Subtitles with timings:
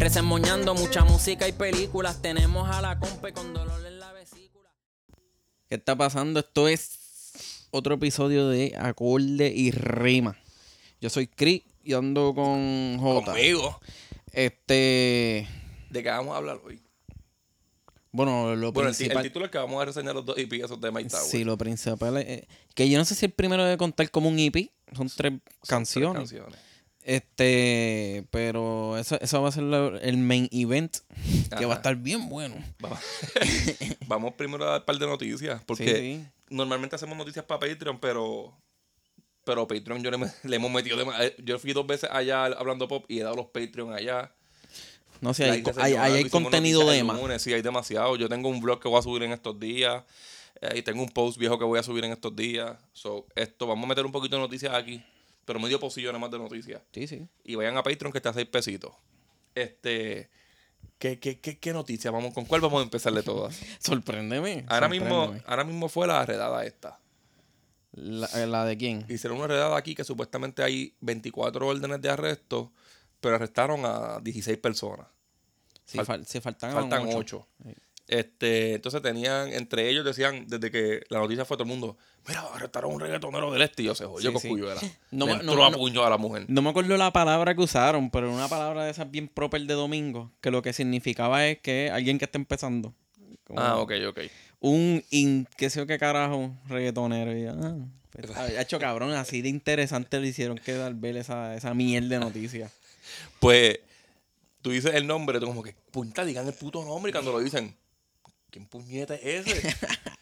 [0.00, 2.22] Resemoñando mucha música y películas.
[2.22, 4.70] Tenemos a la compa con dolor en la vesícula.
[5.68, 6.40] ¿Qué está pasando?
[6.40, 10.38] Esto es otro episodio de acorde y rima.
[11.02, 13.24] Yo soy Chris y ando con J.
[13.32, 13.78] Conmigo.
[14.32, 15.46] Este.
[15.90, 16.80] ¿De qué vamos a hablar hoy?
[18.12, 19.22] Bueno, lo Bueno, el, ti- el principal.
[19.22, 21.24] título es que vamos a reseñar los dos EP esos de Mike Tower.
[21.30, 22.24] Sí, lo principal es.
[22.26, 24.70] eh, que yo no sé si el primero debe contar como un EP.
[24.96, 26.32] Son tres Son tres canciones.
[27.04, 28.24] Este.
[28.30, 30.96] Pero eso, eso va a ser lo- el main event.
[31.58, 32.54] Que va a estar bien bueno.
[32.78, 32.98] Vamos.
[34.06, 35.62] vamos primero a dar un par de noticias.
[35.64, 36.26] Porque Sí, sí.
[36.50, 38.52] normalmente hacemos noticias para Patreon, pero.
[39.44, 40.10] Pero Patreon yo
[40.44, 43.36] le, hemos metido dema- eh, Yo fui dos veces allá hablando pop y he dado
[43.36, 44.32] los Patreon allá.
[45.20, 45.52] No sé, La
[45.84, 47.42] hay, hay, contenido de más.
[47.42, 48.16] Sí, hay demasiado.
[48.16, 50.02] Yo tengo un blog que voy a subir en estos días.
[50.62, 52.72] eh, y tengo un post viejo que voy a subir en estos días.
[52.92, 55.02] So, esto, vamos a meter un poquito de noticias aquí.
[55.50, 56.80] Pero medio pocillo nada más de noticias.
[56.92, 57.26] Sí, sí.
[57.42, 58.92] y vayan a Patreon que está a 6 pesitos.
[59.56, 60.30] Este.
[61.00, 62.12] ¿Qué, qué, qué, qué noticia?
[62.12, 63.58] Vamos, ¿Con cuál vamos a empezar de todas?
[63.80, 64.64] Sorpréndeme.
[64.68, 67.00] Ahora mismo, ahora mismo fue la redada esta.
[67.90, 69.04] La, eh, la de quién?
[69.08, 72.70] Hicieron una redada aquí que supuestamente hay 24 órdenes de arresto,
[73.20, 75.08] pero arrestaron a 16 personas.
[75.84, 77.18] Sí, fal- fal- sí, faltan, Faltan ocho.
[77.18, 77.48] 8.
[77.64, 77.74] Sí.
[78.10, 82.40] Este, entonces tenían, entre ellos decían, desde que la noticia fue todo el mundo, mira,
[82.52, 84.48] arrestaron a un reggaetonero del este y yo se jodió Sí, sí.
[84.48, 84.80] Cuyuela.
[85.12, 86.44] No me- no- a no- puño a la mujer.
[86.48, 89.74] No me acuerdo la palabra que usaron, pero una palabra de esas bien proper de
[89.74, 92.92] domingo, que lo que significaba es que alguien que está empezando.
[93.44, 94.20] Como Ah, ok, ok.
[94.58, 97.36] Un in, qué sé yo qué carajo, reggaetonero.
[97.38, 97.76] Y, ah,
[98.10, 102.08] pues, ha hecho cabrón, así de interesante le hicieron que dar ver esa, esa mierda
[102.08, 102.72] de noticias.
[103.38, 103.78] Pues
[104.62, 107.38] tú dices el nombre, tú como que, punta, digan el puto nombre y cuando lo
[107.38, 107.74] dicen,
[108.50, 109.76] ¿quién puñeta es ese?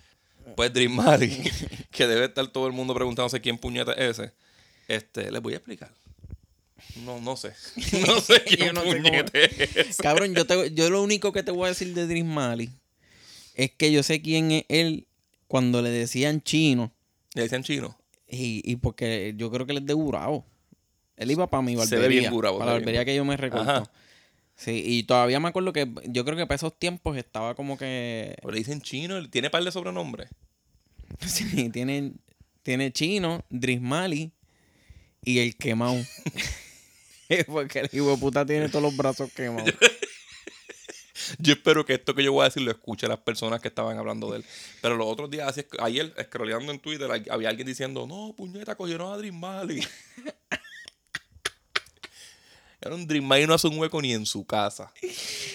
[0.56, 1.42] pues Dream Mary,
[1.90, 4.32] que debe estar todo el mundo preguntándose quién puñeta es ese.
[4.86, 5.92] Este, les voy a explicar.
[7.04, 7.52] No, no sé.
[8.06, 9.96] No sé Yo quién no sé cómo- puñeta es.
[9.98, 12.70] Cabrón, yo, te, yo lo único que te voy a decir de Dream Mali
[13.54, 15.06] es que yo sé quién es él
[15.48, 16.92] cuando le decían chino.
[17.34, 17.98] Le decían chino.
[18.28, 20.46] Y, y porque yo creo que él es de Gurabo.
[21.16, 22.00] Él iba para mi Se barbería.
[22.00, 23.90] ve bien Gurabo, Para la se ve bien barbería que yo me recorto.
[24.58, 28.34] Sí, y todavía me acuerdo que yo creo que para esos tiempos estaba como que.
[28.42, 30.28] O le dicen chino, tiene par de sobrenombres.
[31.26, 32.12] Sí, tiene,
[32.62, 34.32] tiene chino, Drismali
[35.24, 35.96] y el quemado.
[37.46, 39.72] porque el hijo de puta tiene todos los brazos quemados.
[41.38, 43.98] Yo espero que esto que yo voy a decir lo escuchen las personas que estaban
[43.98, 44.44] hablando de él.
[44.80, 49.12] Pero los otros días, así, ayer, scrolleando en Twitter, había alguien diciendo, no, puñeta, cogieron
[49.12, 49.80] a Dream Mali.
[52.94, 54.92] Un Dream Mali no hace un hueco ni en su casa.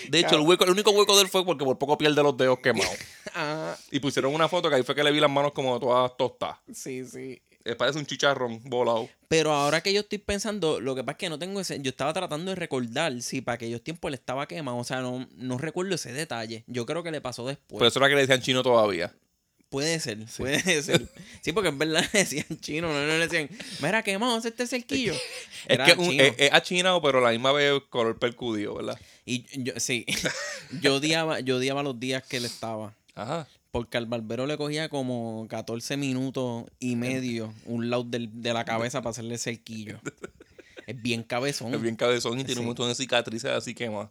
[0.09, 2.35] De hecho, el hueco, el único hueco de él fue porque por poco pierde los
[2.37, 2.93] dedos quemados.
[3.35, 6.15] Ah, Y pusieron una foto que ahí fue que le vi las manos como todas
[6.17, 6.57] tostadas.
[6.71, 7.41] sí, sí.
[7.65, 9.07] Eh, parece un chicharrón volado.
[9.29, 11.81] Pero ahora que yo estoy pensando, lo que pasa es que no tengo ese.
[11.81, 14.77] Yo estaba tratando de recordar si para aquellos tiempos él estaba quemado.
[14.77, 16.65] O sea, no, no recuerdo ese detalle.
[16.67, 17.79] Yo creo que le pasó después.
[17.79, 19.13] Por eso era que le decían chino todavía.
[19.73, 21.07] Puede ser, puede ser.
[21.41, 23.49] Sí, porque en verdad le decían chino, no, no le decían,
[23.81, 25.13] mira, quemado, hace este cerquillo.
[25.67, 26.23] Es Era que un- chino.
[26.23, 28.99] es, es achinado, pero la misma vez color percudido, ¿verdad?
[29.25, 30.05] Y yo, sí,
[30.81, 32.93] yo odiaba, yo odiaba los días que él estaba.
[33.15, 33.47] Ajá.
[33.71, 39.01] Porque al barbero le cogía como 14 minutos y medio un lado de la cabeza
[39.01, 39.99] para hacerle cerquillo.
[40.85, 41.73] Es bien cabezón.
[41.73, 42.59] Es bien cabezón y tiene Sí.
[42.59, 44.09] un montón de cicatrices así que más.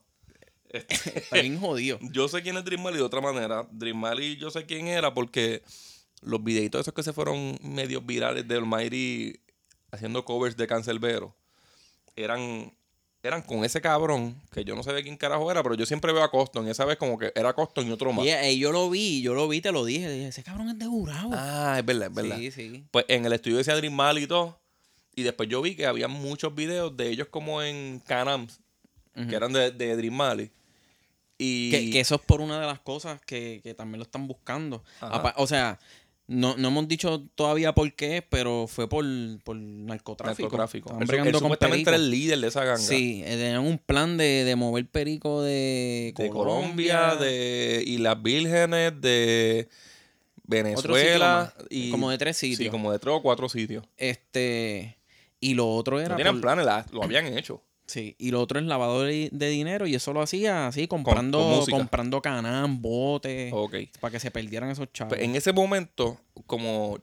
[1.15, 1.99] Está bien jodido.
[2.13, 3.67] Yo sé quién es Dream Mali de otra manera.
[3.71, 5.63] Dream Mali yo sé quién era porque
[6.23, 9.41] los videitos esos que se fueron medio virales de Almighty
[9.91, 11.35] haciendo covers de Cancelbero
[12.17, 12.73] eran,
[13.23, 16.13] eran con ese cabrón que yo no sé de quién carajo era, pero yo siempre
[16.13, 16.69] veo a Coston.
[16.69, 18.25] Esa vez como que era Coston y otro más.
[18.25, 20.11] Y, eh, yo lo vi, yo lo vi, te lo dije.
[20.11, 20.87] Dije, ese cabrón es de.
[21.33, 22.39] Ah, es verdad, es verdad.
[22.39, 22.85] Sí, sí.
[22.91, 24.59] Pues en el estudio decía Dream Mali y todo.
[25.15, 28.61] Y después yo vi que había muchos videos de ellos como en Canams,
[29.29, 30.51] que eran de, de Dream Mali.
[31.43, 34.27] Y Que, que eso es por una de las cosas que, que también lo están
[34.29, 34.85] buscando.
[35.01, 35.35] Ajá.
[35.39, 35.79] O sea,
[36.29, 39.05] no, no hemos dicho todavía por qué, pero fue por,
[39.43, 40.45] por narcotráfico.
[40.45, 40.97] narcotráfico.
[41.01, 42.79] Él, él supuestamente era el líder de esa ganga.
[42.79, 49.01] Sí, eh, tenían un plan de, de mover perico de, De Colombia, de Islas Vírgenes,
[49.01, 49.69] de
[50.45, 51.53] Venezuela.
[51.71, 52.71] y, como de tres Sí, sitios.
[52.71, 53.85] como de tres o cuatro sitios.
[53.97, 54.99] Este.
[55.41, 56.11] Y lo otro era.
[56.11, 57.63] No tenían por- planes, la- lo habían hecho.
[57.93, 61.63] Sí, y lo otro es lavado de, de dinero y eso lo hacía así, comprando,
[61.69, 63.53] con comprando canán, botes,
[64.01, 65.11] para que se perdieran esos chavos.
[65.11, 66.99] Pues en ese momento, como,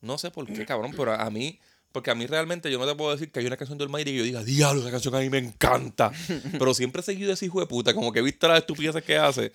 [0.00, 1.60] no sé por qué, cabrón, pero a mí,
[1.92, 4.10] porque a mí realmente yo no te puedo decir que hay una canción del Mayri
[4.10, 6.10] que yo diga, diablo, esa canción a mí me encanta.
[6.58, 9.16] pero siempre he seguido ese hijo de puta, como que he visto las estupideces que
[9.16, 9.52] hace.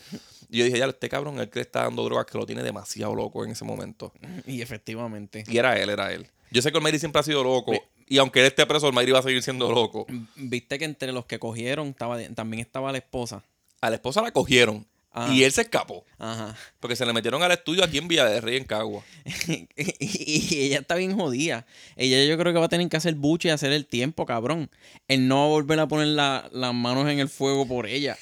[0.49, 2.63] Y yo dije, ya, este cabrón, el que le está dando drogas, que lo tiene
[2.63, 4.13] demasiado loco en ese momento.
[4.47, 5.43] Y efectivamente.
[5.49, 6.27] Y era él, era él.
[6.51, 7.73] Yo sé que el Mayri siempre ha sido loco.
[8.09, 10.05] Y aunque él esté preso, el Mayri va a seguir siendo loco.
[10.35, 13.43] Viste que entre los que cogieron estaba también estaba la esposa.
[13.81, 14.85] A la esposa la cogieron.
[15.31, 16.05] Y él se escapó.
[16.19, 16.55] Ajá.
[16.79, 19.03] Porque se le metieron al estudio aquí en Villa de Rey, en Cagua.
[19.47, 19.67] y,
[19.99, 21.65] y ella está bien jodida.
[21.95, 24.69] Ella yo creo que va a tener que hacer buche y hacer el tiempo, cabrón.
[25.07, 28.15] Él no va a volver a poner la- las manos en el fuego por ella.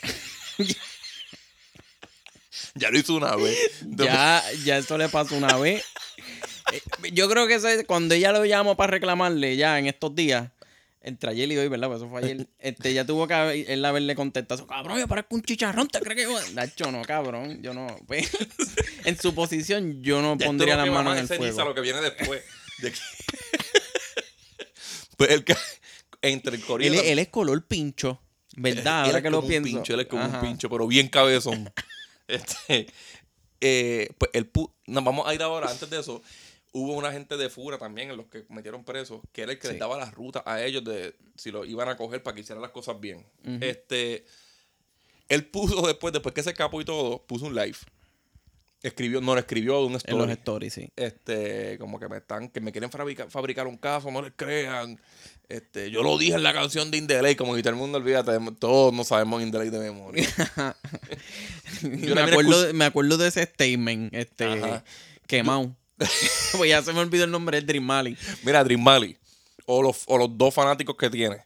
[2.78, 3.58] Ya lo hizo una vez.
[3.86, 5.84] ya, ya eso le pasó una vez.
[6.72, 6.82] Eh,
[7.14, 10.50] Yo creo que ese- cuando ella lo llamó para reclamarle ya en estos días,
[11.02, 11.88] entre ayer y hoy, ¿verdad?
[11.88, 12.48] Pues eso fue ayer.
[12.60, 16.26] Este, ya tuvo que haber- él haberle contestado, cabrón, yo parezco un chicharrón, ¿te crees
[16.26, 16.40] que yo?
[16.54, 17.88] Nacho, no, cabrón, yo no.
[18.08, 18.30] Pues,
[19.06, 21.64] en su posición, yo no Ya pondría las manos en el fuego.
[21.70, 22.42] lo que viene después.
[22.80, 23.00] De que-
[25.18, 25.56] pues el que-
[26.22, 28.20] entre el Él, él es color pincho,
[28.56, 29.02] ¿verdad?
[29.04, 29.68] él Ahora que lo como un pienso.
[29.70, 30.40] pincho, él es como Ajá.
[30.40, 31.72] un pincho, pero bien cabezón.
[32.28, 32.88] este,
[33.62, 36.24] eh, pues el pu- no, vamos a ir ahora, antes de eso,
[36.78, 39.68] hubo una gente de Fura también, en los que metieron presos, que era el que
[39.68, 39.74] Sí.
[39.74, 42.62] les daba las rutas a ellos de si lo iban a coger para que hicieran
[42.62, 43.26] las cosas bien.
[43.62, 44.26] Este,
[45.30, 47.78] él puso después, después que se escapó y todo, puso un live.
[48.84, 50.18] Escribió, no, lo escribió de un En story.
[50.18, 50.92] los stories, sí.
[50.98, 55.00] este, como que me están, que me quieren fabrica- fabricar un caso, no les crean.
[55.48, 58.32] Este, yo lo dije en la canción de Indelay, como que todo el mundo olvídate,
[58.60, 60.28] todos no sabemos Indelay de memoria.
[61.84, 64.84] me, acuerdo, me acuerdo de ese statement, este, Ajá.
[65.26, 65.76] quemado.
[66.58, 68.18] pues ya se me olvidó el nombre del Dream Mali.
[68.44, 69.18] Mira, Dream Mali,
[69.66, 71.44] o los, o los dos fanáticos que tiene.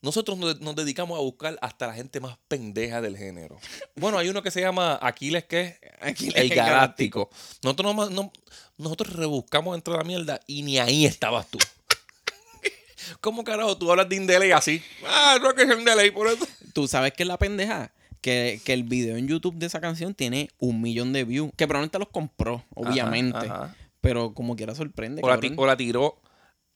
[0.00, 3.60] Nosotros nos, nos dedicamos a buscar hasta la gente más pendeja del género.
[3.94, 7.30] Bueno, hay uno que se llama Aquiles, que es Aquiles el galáctico.
[7.62, 8.32] Nosotros, nomás- no-
[8.78, 11.58] nosotros rebuscamos dentro de la mierda y ni ahí estabas tú.
[13.20, 14.82] ¿Cómo carajo tú hablas de Indelay así?
[15.06, 16.46] Ah, no que es Indelay, por eso.
[16.72, 17.92] Tú sabes que es la pendeja.
[18.22, 21.50] Que, que el video en YouTube de esa canción tiene un millón de views.
[21.56, 23.36] Que probablemente los compró, obviamente.
[23.36, 23.76] ajá.
[24.00, 25.20] Pero como quiera sorprende.
[25.24, 26.20] O la, o tiró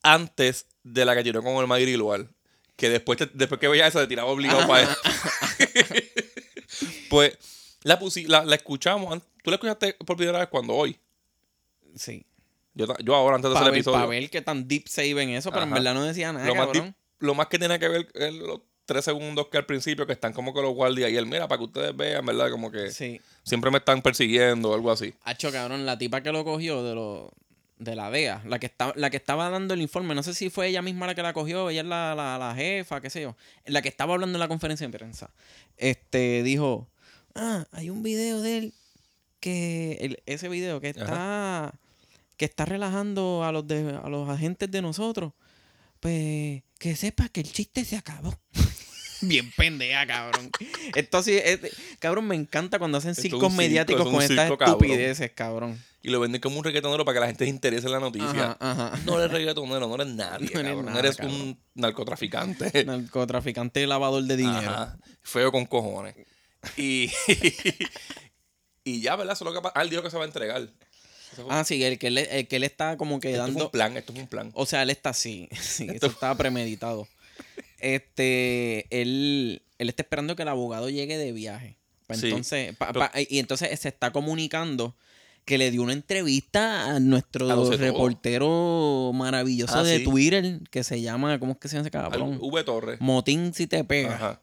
[0.02, 2.28] antes de la que tiró con el Mayri Lual.
[2.76, 4.96] Que después, te- después que veía eso, te tiraba obligado para eso.
[7.08, 7.38] pues
[7.82, 9.22] la, pusi- la, la escuchamos.
[9.42, 10.98] ¿Tú la escuchaste por primera vez cuando hoy?
[11.94, 12.26] Sí.
[12.74, 13.98] Yo, yo ahora, antes de Para hacer el episodio.
[14.00, 16.46] pa' ver qué tan deep se iba en eso, pero en verdad no decía nada,
[16.46, 20.06] lo, más deep- lo más que tiene que ver los tres segundos que al principio,
[20.06, 22.50] que están como que los guardias y él, mira, para que ustedes vean, ¿verdad?
[22.50, 23.20] Como que Sí.
[23.42, 25.12] siempre me están persiguiendo o algo así.
[25.24, 27.32] Hacho, cabrón, la tipa que lo cogió de lo,
[27.78, 30.48] de la DEA, la que, estaba, la que estaba dando el informe, no sé si
[30.48, 33.20] fue ella misma la que la cogió, ella es la, la, la jefa, qué sé
[33.22, 33.36] yo,
[33.66, 35.30] la que estaba hablando en la conferencia de prensa,
[35.76, 36.88] este, dijo,
[37.34, 38.72] ah, hay un video de él,
[39.40, 41.74] que, el- ese video que está,
[42.36, 45.32] que está relajando a los, de, a los agentes de nosotros,
[46.00, 48.38] pues, que sepa que el chiste se acabó.
[49.28, 50.50] Bien pendeja, cabrón.
[50.94, 51.60] Esto sí, es-
[51.98, 54.64] cabrón, me encanta cuando hacen Esto es circos circo, mediáticos esto es con estas circo,
[54.64, 55.82] estupideces, cabrón.
[56.02, 58.28] Y lo venden como un reggaetonero para que la gente se interese en la noticia.
[58.30, 59.00] Ajá, ajá.
[59.04, 60.50] No eres reggaetonero, no eres nadie.
[60.54, 60.86] No eres cabrón.
[60.86, 61.34] nada, eres cabrón.
[61.40, 62.84] un narcotraficante.
[62.86, 64.58] Narcotraficante y lavador de dinero.
[64.58, 64.98] Ajá.
[65.22, 66.14] Feo con cojones.
[66.76, 67.10] Y,
[68.84, 69.34] y ya, ¿verdad?
[69.34, 69.68] Eso es lo que.
[69.74, 70.68] Ah, él dijo que se va a entregar.
[71.48, 73.64] Ah, sí, el que, él, el que él está como que esto es dando.
[73.66, 74.50] un plan, esto es un plan.
[74.54, 75.48] O sea, él está así.
[75.60, 77.08] Sí, eso estaba premeditado.
[77.78, 81.76] Este, él, él está esperando que el abogado llegue de viaje.
[82.06, 82.26] Pa' Sí.
[82.26, 84.96] entonces, pa- Pero- pa- y entonces se está comunicando
[85.44, 90.04] que le dio una entrevista a nuestro A reportero maravilloso Ah, de sí.
[90.04, 92.38] Twitter que se llama, ¿cómo es que se llama ese cabrón?
[92.40, 93.00] V Torres.
[93.00, 94.14] Motín si te pega.
[94.14, 94.42] Ajá.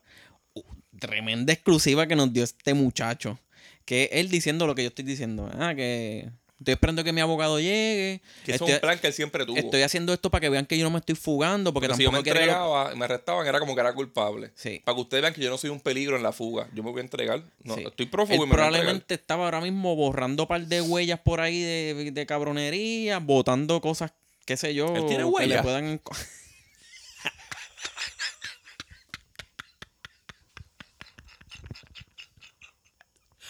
[1.00, 3.38] tremenda exclusiva que nos dio este muchacho.
[3.84, 5.50] Que él diciendo lo que yo estoy diciendo.
[5.60, 6.30] Ah, que
[6.64, 8.22] estoy esperando que mi abogado llegue.
[8.46, 9.58] Que estoy, es un plan que él siempre tuvo.
[9.58, 11.74] estoy haciendo esto para que vean que yo no me estoy fugando.
[11.74, 14.52] Porque Porque si yo me tampoco entregaba me arrestaban, era como que era culpable.
[14.56, 14.82] Sí.
[14.84, 16.68] Para que ustedes vean que yo no soy un peligro en la fuga.
[16.74, 17.44] Yo me voy a entregar.
[17.64, 17.84] No, Sí.
[17.86, 20.82] estoy prófugo Él y me voy a probablemente estaba ahora mismo borrando un par de
[20.82, 24.12] huellas por ahí de, de cabronería, botando cosas,
[24.46, 25.62] qué sé yo, ¿Él tiene que le huellas?
[25.64, 26.02] puedan...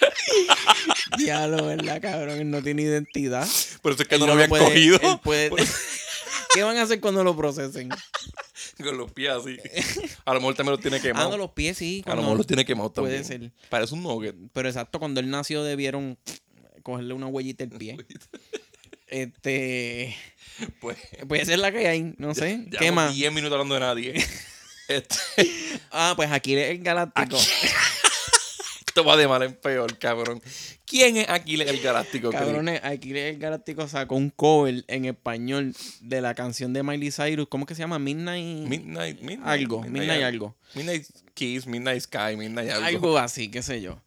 [1.18, 2.40] Diablo, ¿verdad, cabrón?
[2.40, 3.48] Él no tiene identidad.
[3.82, 5.00] Pero eso es que Él no lo lo habían puede- cogido.
[6.54, 7.90] ¿Qué van a hacer cuando lo procesen?
[8.84, 9.58] Con los pies así.
[10.26, 11.32] A lo mejor también los tiene Ah, quemados.
[11.32, 12.04] no, los pies sí.
[12.06, 13.24] A lo mejor los tiene quemados también.
[13.24, 13.52] Puede ser.
[13.70, 14.36] Parece un nugget.
[14.52, 16.18] Pero exacto, cuando él nació debieron
[16.84, 17.98] cogerle una huellita del pie.
[19.08, 20.16] Este.
[20.80, 20.98] Pues.
[21.28, 22.66] Puede ser la que hay, no sé.
[22.70, 23.14] ya ¿Qué más?
[23.16, 24.26] 10 minutos hablando de nadie.
[24.88, 25.16] Este,
[25.92, 27.38] Ah, pues Aquiles el Galáctico.
[28.94, 30.40] Esto va de mal en peor, cabrón.
[30.86, 32.30] ¿Quién es Aquiles el Galáctico?
[32.30, 37.48] Cabrones, Aquiles el Galáctico sacó un cover en español de la canción de Miley Cyrus.
[37.50, 37.98] ¿Cómo que se llama?
[37.98, 38.68] Midnight.
[38.68, 39.48] Midnight, Midnight.
[39.48, 40.56] algo, Midnight algo.
[40.76, 42.86] Midnight Kiss, Midnight Sky, Midnight algo.
[42.86, 44.00] Algo así, qué sé yo.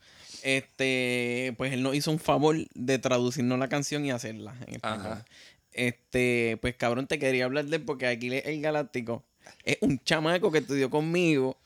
[0.45, 5.15] Este, pues él nos hizo un favor de traducirnos la canción y hacerla en español.
[5.15, 5.25] Ajá.
[5.73, 9.25] Este, pues cabrón, te quería hablar de él porque Aquiles el Galáctico
[9.65, 11.59] es un chamaco que estudió conmigo.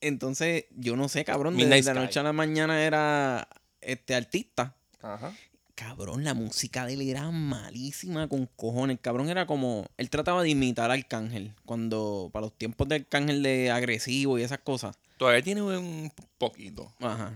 [0.00, 3.48] Entonces, yo no sé, cabrón, de, la noche a la mañana era
[3.80, 4.76] este artista.
[5.02, 5.32] Ajá.
[5.74, 8.98] Cabrón, la música de él era malísima con cojones.
[9.00, 9.86] Cabrón era como.
[9.96, 11.54] Él trataba de imitar a Arcángel.
[11.64, 12.30] Cuando.
[12.32, 14.96] Para los tiempos de Arcángel de agresivo y esas cosas.
[15.18, 16.92] Todavía tiene un poquito.
[17.00, 17.32] Ajá.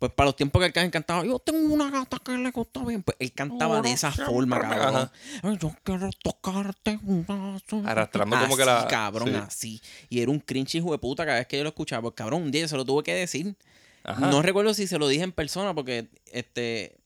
[0.00, 3.02] Pues para los tiempos que Arcángel cantaba, yo tengo una gata que le gusta bien.
[3.02, 5.10] Pues él cantaba de esa forma, cabrón.
[5.42, 7.82] Ay, yo quiero tocarte un brazo.
[7.86, 9.34] Arrastrando como que Así, la- cabrón, sí.
[9.34, 9.82] así.
[10.08, 12.00] Y era un cringe hijo de puta cada vez que yo lo escuchaba.
[12.00, 13.54] Pues cabrón, un día se lo tuve que decir.
[14.02, 14.30] Ajá.
[14.30, 16.96] No recuerdo si se lo dije en persona porque este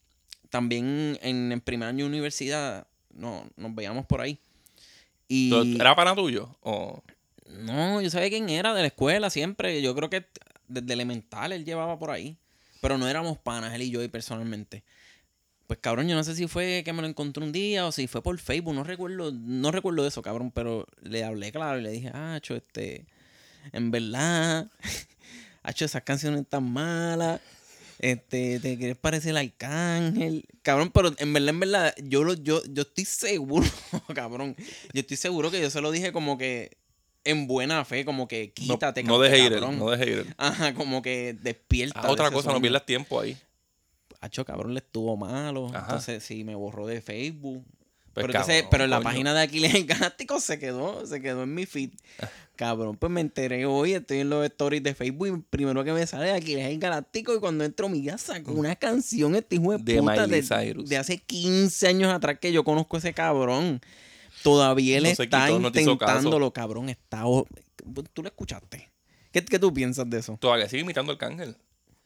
[0.50, 4.38] también en el primer año de universidad no, nos veíamos por ahí.
[5.26, 6.56] Y ¿Era pana tuyo?
[6.60, 7.02] O...
[7.48, 9.82] no, yo sabía quién era de la escuela siempre.
[9.82, 10.26] Yo creo que
[10.68, 12.38] desde elemental él llevaba por ahí.
[12.84, 14.84] Pero no éramos panas, él y yo y personalmente.
[15.66, 18.06] Pues cabrón, yo no sé si fue que me lo encontré un día o si
[18.08, 21.90] fue por Facebook, no recuerdo, no recuerdo eso, cabrón, pero le hablé claro y le
[21.90, 23.06] dije, ah, cho, este,
[23.72, 24.70] en verdad,
[25.62, 27.40] Hacho, esas canciones están malas.
[28.00, 30.44] Este, te quieres parecer al arcángel.
[30.60, 33.66] Cabrón, pero en verdad, en verdad, yo, lo, yo, yo estoy seguro,
[34.14, 34.56] cabrón.
[34.92, 36.76] Yo estoy seguro que yo se lo dije como que
[37.24, 40.34] en buena fe, como que No, quítate, no canto, deje ir, no deje ir.
[40.36, 42.00] Ajá, como que despierta.
[42.02, 42.62] Ah, otra cosa, no sueño.
[42.62, 43.36] pierdas tiempo ahí.
[44.20, 45.68] Hacho, cabrón, le estuvo malo.
[45.68, 45.80] Ajá.
[45.80, 47.64] Entonces, sí, me borró de Facebook.
[48.14, 51.20] Pues, pero, entonces, cabrón, pero en la página de Aquiles el Galáctico se quedó, se
[51.20, 51.90] quedó en mi feed.
[52.56, 56.06] Cabrón, pues me enteré hoy, estoy en los stories de Facebook y primero que me
[56.06, 59.98] sale Aquiles el Galáctico y cuando entro, mira, sacó una canción este hijo de, De
[60.00, 60.88] puta de, Cyrus.
[60.88, 63.80] de hace 15 años atrás que yo conozco a ese cabrón.
[64.44, 66.90] Todavía él No está quitó, intentándolo, cabrón.
[66.90, 67.22] Está,
[68.12, 68.92] ¿Tú lo escuchaste?
[69.32, 70.36] ¿Qué, ¿Qué tú piensas de eso?
[70.38, 71.56] Todavía sigue imitando al cángel.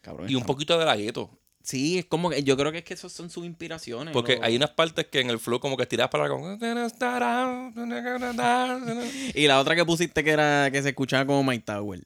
[0.00, 1.30] Cabrón, Y un poquito de la gueto.
[1.64, 4.12] Sí, es como que yo creo que es que esos son sus inspiraciones.
[4.12, 6.56] Porque hay unas partes que en el flow como que tiras para como...
[9.34, 12.04] Y la otra que pusiste que era que se escuchaba como My Tower.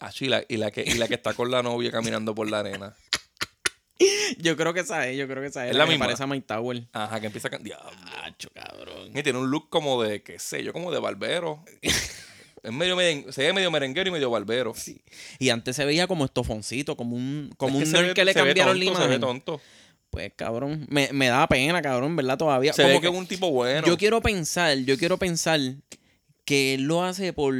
[0.00, 2.48] Ah, sí, la- y, la que, y la que está con la novia caminando por
[2.48, 2.94] la arena.
[4.38, 5.70] Yo creo que esa es, yo creo que esa es.
[5.70, 6.06] ¿Es la que misma?
[6.06, 6.86] parece a My Tower.
[6.92, 7.78] Ajá, que empieza a cantar.
[8.54, 9.10] Cabrón.
[9.14, 11.64] Y tiene un look como de, qué sé yo, como de barbero.
[11.82, 12.96] es medio
[13.32, 14.74] se ve medio merenguero y medio barbero.
[15.38, 18.34] Y antes se veía como estofoncito, como un, como Es un nerd ve- que le
[18.34, 19.20] cambiaron la tonto, Se ve imagen.
[19.20, 19.60] tonto.
[20.10, 22.36] Pues cabrón, me, me da pena, cabrón, ¿verdad?
[22.38, 22.72] Todavía.
[22.72, 23.86] Se Como ve que es un tipo bueno.
[23.86, 25.60] Yo quiero pensar, yo quiero pensar
[26.44, 27.54] que él lo hace por,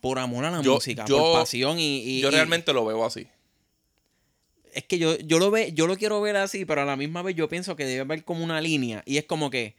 [0.00, 2.84] por amor a la Yo- música, yo- por pasión y, y- Yo y- realmente lo
[2.84, 3.26] veo así.
[4.74, 7.22] Es que yo, yo lo ve, yo lo quiero ver así, pero a la misma
[7.22, 9.02] vez yo pienso que debe haber como una línea.
[9.06, 9.74] Y es como que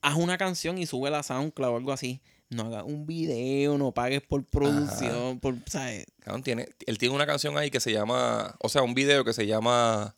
[0.00, 2.20] haz una canción y sube la SoundCloud o algo así.
[2.50, 6.06] No hagas un video, no pagues por producción, por, ¿sabes?
[6.20, 9.34] Cabrón, tiene, él tiene una canción ahí que se llama, o sea, un video que
[9.34, 10.16] se llama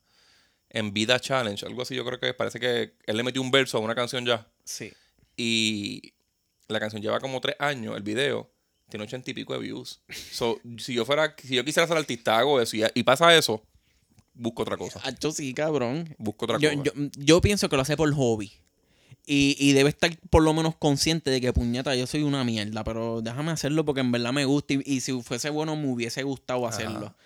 [0.69, 3.79] En Vida Challenge, algo así yo creo que parece que él le metió un verso
[3.79, 4.47] a una canción ya.
[4.64, 4.93] Sí.
[5.37, 6.12] Y
[6.69, 8.49] la canción lleva como tres años, el video
[8.90, 10.00] tiene ochenta y pico de views.
[10.30, 13.62] So, si yo fuera, si yo quisiera ser artista, hago eso y, y pasa eso,
[14.35, 15.00] busco otra cosa.
[15.04, 16.14] Hacho, sí, cabrón.
[16.18, 16.82] Busco otra Yo, cosa.
[16.85, 18.52] yo, yo pienso que lo hace por hobby.
[19.26, 22.82] Y, y debe estar por lo menos consciente de que puñeta, yo soy una mierda,
[22.82, 24.75] pero déjame hacerlo porque en verdad me gusta.
[24.75, 27.06] Y, y si fuese bueno, me hubiese gustado hacerlo.
[27.06, 27.16] Ajá.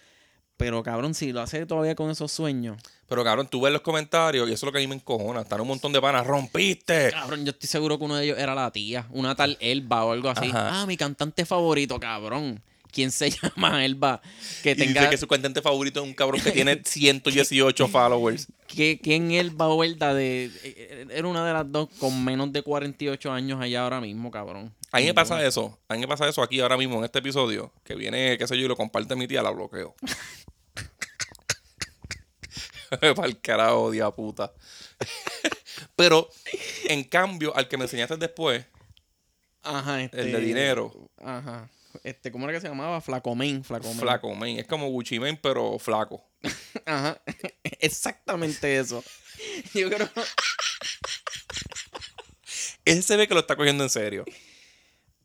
[0.57, 2.81] Pero cabrón, si lo hace todavía con esos sueños.
[3.09, 5.41] Pero cabrón, tú ves los comentarios y eso es lo que a mí me encojona.
[5.43, 7.11] Están un montón de panas, rompiste.
[7.11, 10.13] Cabrón, yo estoy seguro que uno de ellos era la tía, una tal Elba o
[10.13, 10.47] algo así.
[10.49, 10.83] Ajá.
[10.83, 12.63] Ah, mi cantante favorito, cabrón.
[12.93, 14.23] ¿Quién se llama Elba?
[14.63, 15.01] Que Y tenga.
[15.01, 18.47] dice que su cantante favorito es un cabrón que tiene 118 followers.
[18.69, 20.49] que- ¿Quién Elba o Elda de.
[20.63, 24.73] eh, Era una de las dos con menos de 48 años allá ahora mismo, cabrón.
[24.93, 25.77] A mí me pasa eso.
[25.89, 27.73] A mí me pasa eso aquí ahora mismo en este episodio.
[27.83, 29.95] Que viene, qué sé yo, y lo comparte mi tía, la bloqueo.
[33.15, 34.53] Para el carajo, dia puta.
[35.97, 36.29] Pero,
[36.85, 38.65] en cambio, al que me enseñaste después,
[39.63, 40.21] Ajá, este.
[40.21, 41.71] el de dinero, Ajá.
[42.03, 43.01] Este, ¿cómo era que se llamaba?
[43.01, 43.99] Flacomen, Flacomen.
[43.99, 44.49] flaco, man.
[44.51, 46.25] Es como Gucci Mane, pero flaco.
[46.87, 47.23] Ajá.
[47.81, 49.03] Exactamente eso.
[49.75, 50.09] Yo creo.
[52.85, 54.25] Ese se ve que lo está cogiendo en serio.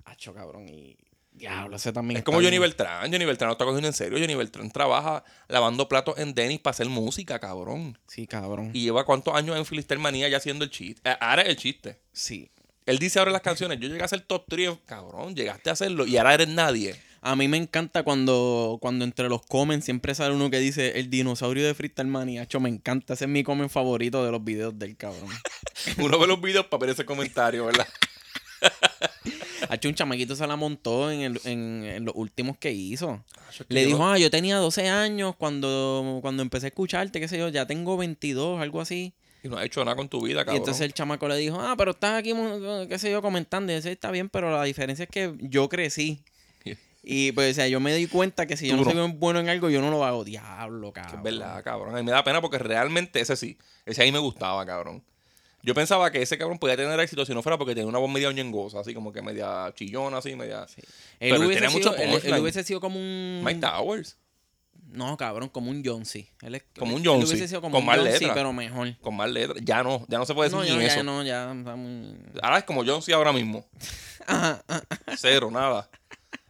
[0.06, 0.70] Hacho, cabrón.
[0.70, 0.96] Y.
[1.39, 2.17] Diablo, ese también.
[2.19, 2.62] Es como Johnny bien.
[2.62, 3.12] Beltrán.
[3.12, 4.19] Johnny Beltrán lo está cogiendo en serio.
[4.19, 7.98] Johnny Beltrán trabaja lavando platos en Dennis para hacer música, cabrón.
[8.08, 8.72] Sí, cabrón.
[8.74, 11.10] Y lleva cuántos años en Filistermanía ya haciendo el chiste.
[11.10, 12.00] Eh, Ahora es el chiste.
[12.12, 12.51] Sí.
[12.86, 16.08] Él dice ahora las canciones, yo llegué a ser top 3, cabrón, llegaste a hacerlo
[16.08, 16.96] y ahora eres nadie.
[17.22, 21.10] A mí me encanta cuando, cuando entre los comen siempre sale uno que dice el
[21.10, 23.13] dinosaurio de Freestyle me encanta.
[23.13, 25.29] Ese es mi comen favorito de los videos del cabrón.
[25.98, 27.88] Uno ve los videos para ver ese comentario, ¿verdad?
[29.70, 33.24] Hacho, un chamaquito se la montó en, el- en- en los últimos que hizo.
[33.50, 37.38] Hacho, Le dijo, ah, yo tenía 12 años cuando, cuando empecé a escucharte, qué sé
[37.38, 39.13] yo, ya tengo 22, algo así.
[39.44, 40.56] Y no has hecho nada con tu vida, cabrón.
[40.56, 43.74] Y entonces el chamaco le dijo, ah, pero estás aquí, mo- qué sé yo, comentando.
[43.75, 46.22] Y "Sí, está bien, pero la diferencia es que yo crecí.
[47.01, 49.48] Y pues, o sea, yo me di cuenta que si yo no soy bueno en
[49.48, 50.25] algo, yo no lo hago.
[50.25, 51.18] Diablo, Que cabrón.
[51.20, 51.96] es verdad, cabrón.
[51.96, 53.58] A mí me da pena porque realmente ese sí.
[53.86, 55.01] Ese ahí me gustaba, cabrón.
[55.62, 58.10] Yo pensaba que ese cabrón podía tener éxito si no fuera porque tenía una voz
[58.10, 60.66] media ñengosa, así como que media chillona, así, media.
[61.20, 63.42] Él Pero él tenía sido, mucho él- él hubiese sido como un...
[63.44, 64.18] Mike Towers.
[64.92, 66.32] No, cabrón, como un John C.
[66.42, 68.32] Él es- Como un John hubiese C, sido como con un más John C, letras.
[68.34, 68.98] pero mejor.
[69.01, 69.60] Con más letras.
[69.63, 70.96] Ya no, ya no se puede decir No, ni ya, eso.
[70.98, 72.16] ya, no, ya muy...
[72.42, 73.66] Ahora es como John C ahora mismo.
[75.18, 75.89] Cero, nada.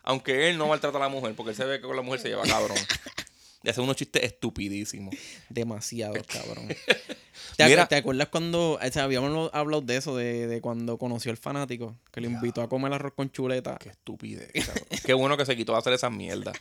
[0.04, 2.20] Aunque él no maltrata a la mujer, porque él se ve que con la mujer
[2.22, 2.78] se lleva cabrón.
[3.64, 5.14] Y hace unos chistes estupidísimos.
[5.50, 6.68] Demasiado, cabrón.
[7.58, 7.88] ¿Te, acu- Mira.
[7.88, 11.98] te acuerdas cuando, o sea, habíamos hablado de eso, de, de cuando conoció al fanático,
[12.12, 13.78] que le invitó a comer arroz con chuleta?
[13.78, 14.86] Qué estupidez, cabrón.
[15.06, 16.56] Qué bueno que se quitó de hacer esas mierdas.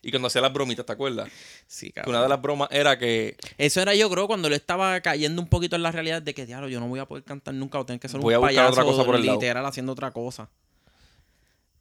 [0.00, 1.28] Y cuando hacía las bromitas, ¿te acuerdas?
[1.66, 2.14] Sí, Que cabrón.
[2.14, 5.48] una de las bromas era que Eso era yo creo cuando le estaba cayendo un
[5.48, 7.84] poquito en la realidad de que, diablo, yo no voy a poder cantar nunca o
[7.84, 9.38] tener que ser Voy a un buscar payaso otra cosa por el lado.
[9.38, 10.48] literal haciendo otra cosa.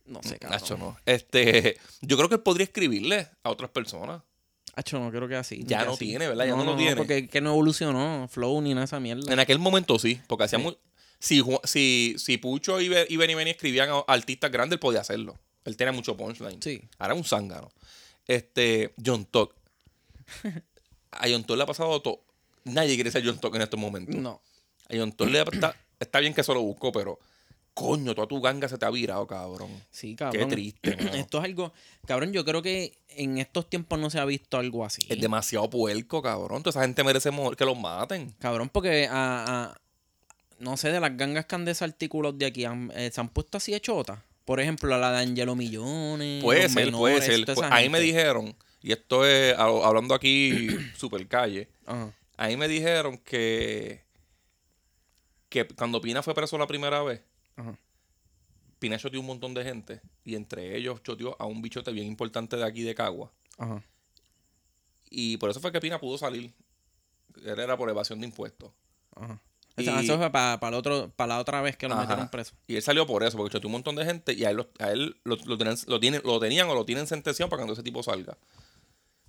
[0.06, 0.60] No sé, cabrón.
[0.60, 0.98] Nacho, no.
[1.06, 4.22] Este, yo creo que él podría escribirle a otras personas.
[4.78, 5.64] Hacho, no creo que así.
[5.66, 6.06] Ya que no así.
[6.06, 6.46] tiene, ¿verdad?
[6.46, 6.96] Ya no lo tiene.
[6.96, 9.34] Porque que no evolucionó Flow ni nada de esa mierda.
[9.34, 10.64] En aquel momento sí, porque hacía Sí.
[10.64, 10.78] muy.
[11.20, 15.36] Si, si, si Pucho y, y Benny Benny escribían a artistas grandes, él podía hacerlo.
[15.66, 16.62] Él tenía mucho punchline.
[16.62, 16.80] Sí.
[17.00, 17.72] Ahora es un zángano.
[18.28, 19.56] Este, John Tuck.
[21.12, 22.22] A John Tuck le ha pasado todo.
[22.66, 24.16] Nadie quiere ser John Tuck en estos momentos.
[24.16, 24.42] No.
[24.90, 27.18] A John Tuck le está, está bien que eso lo buscó, pero
[27.78, 29.70] coño, toda tu ganga se te ha virado, cabrón.
[29.92, 30.50] Sí, cabrón.
[30.50, 30.98] Qué triste.
[31.20, 31.72] Esto es algo.
[32.08, 35.02] Cabrón, yo creo que en estos tiempos no se ha visto algo así.
[35.10, 36.64] Es demasiado puerco, cabrón.
[36.64, 38.32] Toda esa gente merece que los maten.
[38.40, 39.82] Cabrón, porque a, a-
[40.60, 43.58] no sé, de las gangas que han desarticulados de aquí, han- eh, se han puesto
[43.58, 44.24] así de chota.
[44.44, 46.42] Por ejemplo, a la de Angelo Millones.
[46.44, 47.46] Puede ser, menores, puede ser.
[47.54, 52.12] Pues, ahí me dijeron, y esto es hablando aquí super calle, Ajá.
[52.38, 54.02] ahí me dijeron que,
[55.50, 57.22] que cuando Pina fue preso la primera vez,
[57.58, 57.78] Ajá.
[58.80, 62.56] Pina choteó un montón de gente, y entre ellos choteó a un bichote bien importante
[62.58, 63.32] de aquí de Cagua.
[63.58, 63.84] Ajá.
[65.10, 66.54] Y por eso fue que Pina pudo salir.
[67.44, 68.72] Él era por evasión de impuestos.
[69.16, 69.40] Ajá.
[69.78, 72.02] Y- Eso, fue para la otro, para la otra vez que lo Ajá.
[72.04, 72.56] metieron preso.
[72.68, 74.70] Y él salió por eso, porque choteó un montón de gente y a él, lo,
[74.80, 77.74] a él lo, lo tenían, lo, tienen, lo tenían o lo tienen sentenciado para cuando
[77.74, 78.38] ese tipo salga.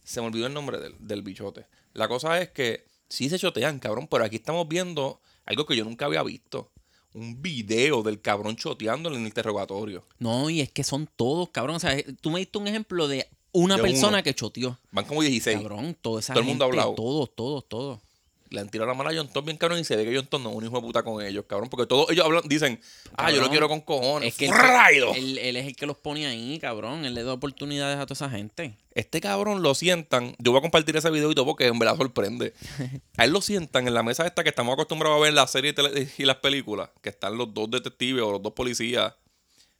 [0.05, 1.67] Se me olvidó el nombre del, del bichote.
[1.93, 5.85] La cosa es que sí se chotean, cabrón, pero aquí estamos viendo algo que yo
[5.85, 6.71] nunca había visto.
[7.15, 10.05] Un video del cabrón choteando en el interrogatorio.
[10.19, 11.77] No, y es que son todos, cabrón.
[11.77, 14.23] O sea, tú me diste un ejemplo de una De persona uno.
[14.23, 14.79] que choteó.
[14.93, 15.57] Van como 16.
[15.59, 16.95] Cabrón, toda esa Todo el mundo ha gente, hablado.
[16.95, 18.01] Todos, todos, todos.
[18.51, 20.27] Le han tirado la mano a John Tom bien cabrón y se ve que John
[20.27, 21.69] Tom no es un hijo de puta con ellos, cabrón.
[21.69, 22.81] Porque todos ellos hablan, dicen,
[23.17, 24.29] ah, yo lo quiero con cojones.
[24.29, 27.05] Es que él, es el que los pone ahí, cabrón.
[27.05, 28.77] Él le da oportunidades a toda esa gente.
[28.95, 30.35] Este cabrón lo sientan.
[30.39, 32.55] Yo voy a compartir ese video y todo porque en verdad sorprende.
[33.17, 35.51] A él lo sientan en la mesa esta que estamos acostumbrados a ver en las
[35.51, 35.75] series
[36.19, 36.91] y las películas.
[37.03, 39.15] Que están los dos detectives o los dos policías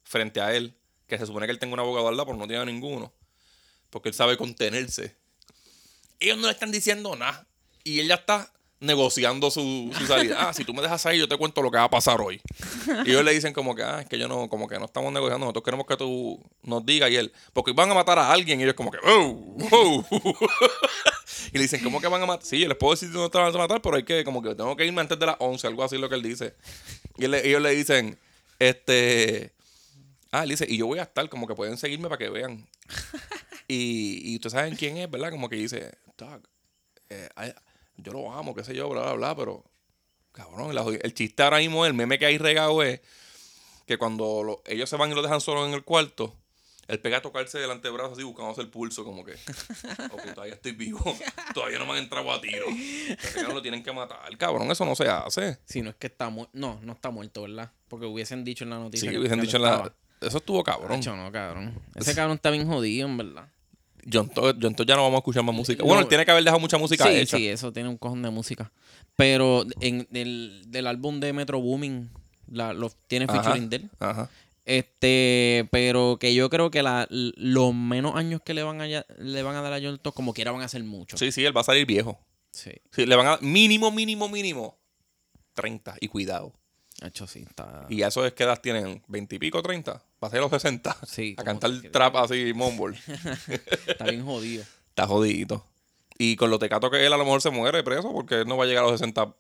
[0.05, 0.75] frente a él.
[1.07, 3.13] Que se supone que él tenga un abogado al lado, pero no tiene a ninguno.
[3.91, 5.17] Porque él sabe contenerse.
[6.21, 7.47] Ellos no le están diciendo nada.
[7.85, 10.49] Y él ya está negociando su, su salida.
[10.49, 12.41] Ah, si tú me dejas ahí, yo te cuento lo que va a pasar hoy.
[13.05, 15.13] Y ellos le dicen como que, ah, es que yo no, como que no estamos
[15.13, 18.61] negociando, nosotros queremos que tú nos digas y él, porque van a matar a alguien
[18.61, 20.05] y ellos como que, oh, oh.
[21.53, 22.47] y le dicen, ¿cómo que van a matar?
[22.47, 24.55] Sí, yo les puedo decir dónde te van a matar, pero hay que, como que
[24.55, 26.55] tengo que irme antes de las 11, algo así lo que él dice.
[27.17, 28.19] Y él ellos le dicen,
[28.61, 29.53] este,
[30.31, 32.67] ah, él dice, y yo voy a estar, como que pueden seguirme para que vean.
[33.67, 35.31] Y, y ustedes saben quién es, ¿verdad?
[35.31, 36.41] Como que dice, Doug,
[37.11, 37.53] eh, ay,
[37.99, 39.65] yo lo amo, qué sé yo, bla, bla, bla, pero
[40.33, 43.01] cabrón, la el chiste ahora mismo, el meme que hay regado es
[43.87, 46.35] que cuando lo- ellos se van y lo dejan solo en el cuarto,
[46.89, 49.33] él pega a tocarse del antebrazo así buscándose el pulso, como que,
[50.13, 51.01] ok, todavía estoy vivo,
[51.55, 52.65] todavía no me han entrado a tiro.
[52.69, 55.59] Ese cabrón lo tienen que matar, cabrón, eso no se hace.
[55.67, 56.51] Si no es que está muerto.
[56.55, 57.73] No, no está muerto, ¿verdad?
[57.89, 59.09] Porque hubiesen dicho en la noticia.
[59.09, 59.93] Sí, que- hubiesen que dicho en la...
[60.21, 60.99] Eso estuvo cabrón.
[60.99, 61.79] Hacho, no, cabrón.
[61.95, 63.49] Ese cabrón está bien jodido, en verdad.
[64.13, 65.83] John Todd, John Todd ya no vamos a escuchar más música.
[65.83, 65.87] No.
[65.87, 67.37] Bueno, él tiene que haber dejado mucha música sí, hecha.
[67.37, 68.73] sí, eso tiene un cojón de música.
[69.17, 72.11] Pero en del, del álbum de Metro Booming,
[72.51, 73.43] la, lo, tiene Ajá.
[73.43, 73.91] featuring de él.
[73.99, 74.31] Ajá.
[74.65, 79.43] Este, pero que yo creo que la, los menos años que le van a, le
[79.43, 81.19] van a dar a John Todd, como quiera van a ser muchos.
[81.19, 82.19] Sí, sí, él va a salir viejo.
[82.51, 82.73] Sí.
[82.93, 84.79] Sí, le van a mínimo, mínimo, mínimo
[85.55, 86.53] 30 y cuidado.
[87.01, 87.87] Hacho, sí, está.
[87.89, 90.97] Y eso es que edad tienen, 20 y pico, 30, para ser los 60.
[91.07, 92.99] Sí, A cantar trap así, mumble.
[93.87, 94.65] Está bien jodido.
[94.91, 95.65] Está jodidito.
[96.19, 98.57] Y con lo tecato que él a lo mejor se muere preso porque él no
[98.57, 99.35] va a llegar a los 60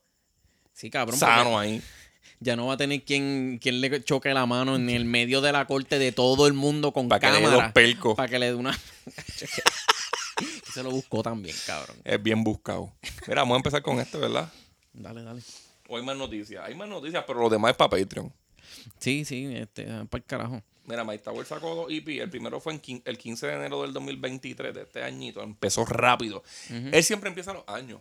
[0.72, 1.18] Sí, cabrón.
[1.18, 1.82] sano ahí.
[2.40, 5.50] Ya no va a tener quien, quien le choque la mano en el medio de
[5.50, 7.62] la corte de todo el mundo con Para que le dé cámara.
[7.64, 8.14] dos pelcos.
[8.14, 8.78] Para que le dé una.
[10.72, 11.96] se lo buscó también, cabrón.
[12.04, 12.92] Es bien buscado.
[13.26, 14.52] Mira, vamos a empezar con este, ¿verdad?
[14.92, 15.42] Dale, dale.
[15.88, 16.64] O hay más noticias.
[16.64, 18.32] Hay más noticias, pero lo demás es para Patreon.
[18.98, 20.62] Sí, sí, este, para el carajo.
[20.86, 22.08] Mira, Mike Tower sacó dos EP.
[22.22, 25.42] El primero fue en quin- el 15 de enero del 2023, de este añito.
[25.42, 26.42] Empezó rápido.
[26.70, 28.00] Él siempre empieza los años.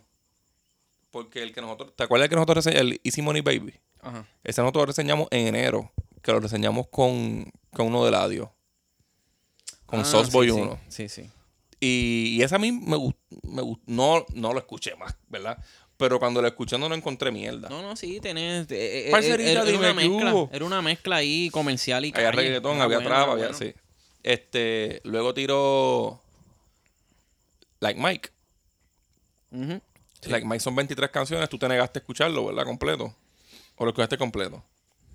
[1.10, 1.94] Porque el que nosotros.
[1.96, 3.74] ¿Te acuerdas que nosotros reseñamos el Easy Money Baby?
[4.00, 4.26] Ajá.
[4.44, 5.92] Ese nosotros lo reseñamos en enero.
[6.22, 8.52] Que lo reseñamos con, con uno de Ladio.
[9.86, 10.60] Con Ah, Sauce Boy sí, sí.
[10.60, 10.80] 1.
[10.88, 11.30] Sí, sí.
[11.80, 13.18] Y, y ese a mí me gustó.
[13.48, 15.62] Me gust- no, no lo escuché más, ¿verdad?
[15.98, 17.68] Pero cuando lo escuché no lo encontré mierda.
[17.68, 18.70] No, no, sí, tenés.
[18.70, 20.32] eh, eh, Parcerita, era, una mezcla.
[20.32, 20.48] hubo.
[20.52, 22.42] Era una mezcla ahí comercial y Había calle.
[22.42, 23.58] reggaetón, Era había bueno, trap, era había bueno.
[23.58, 23.74] sí.
[24.22, 26.20] Este, luego tiró
[27.80, 28.30] Like Mike.
[30.26, 32.64] Like Mike son 23 canciones, tú te negaste a escucharlo, ¿verdad?
[32.64, 33.14] Completo.
[33.76, 34.62] ¿O lo escuchaste completo?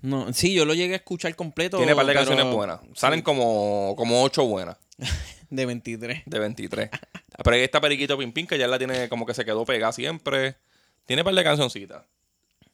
[0.02, 1.78] No, sí, yo lo llegué a escuchar completo.
[1.78, 2.80] Tiene un par de pero- canciones buenas.
[2.94, 4.76] Salen como, como 8 buenas
[5.50, 6.22] De 23.
[6.26, 6.90] de 23.
[7.42, 10.56] Pero ahí está Periquito que ya la tiene como que se quedó pegada siempre.
[11.06, 12.04] Tiene un par de cancioncitas.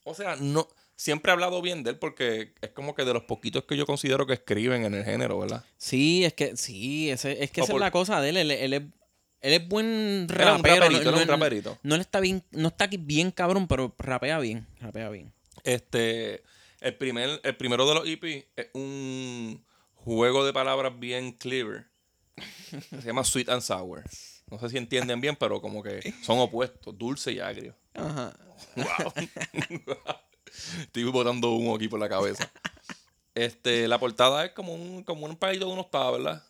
[0.05, 0.69] O sea, no...
[0.97, 3.87] Siempre he hablado bien de él porque es como que de los poquitos que yo
[3.87, 5.65] considero que escriben en el género, ¿verdad?
[5.79, 8.37] Sí, es que, sí, ese, es que O esa por- es la cosa de él.
[8.37, 8.83] Él, él es,
[9.41, 10.77] él es buen Era un rapero.
[10.83, 11.79] raperito, no, un no- raperito.
[11.83, 15.33] no está bien, no está bien cabrón, pero rapea bien, rapea bien.
[15.65, 16.43] Este,
[16.81, 19.65] el, primer, el primero de los EP es un
[19.95, 21.87] juego de palabras bien clever.
[22.91, 24.05] Se llama Sweet and Sour.
[24.51, 27.75] No sé si entienden bien, pero como que son opuestos, dulce y agrio.
[27.95, 28.35] Ajá.
[28.77, 29.13] Wow.
[30.81, 32.51] Estoy botando humo aquí por la cabeza.
[33.35, 36.43] Este, la portada es como un, como un palito de unos ¿verdad?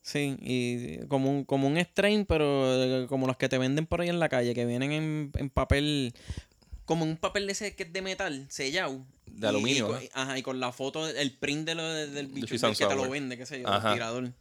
[0.00, 4.00] Sí, y como un, como un strain, pero eh, como los que te venden por
[4.00, 6.14] ahí en la calle, que vienen en, en papel,
[6.84, 9.04] como un papel de ese que es de metal, sellado.
[9.26, 10.10] De Y- aluminio, y ¿eh?
[10.12, 13.36] ajá, y con la foto, el print de lo, del bicho que te lo vende,
[13.38, 14.32] qué sé yo, el tirador.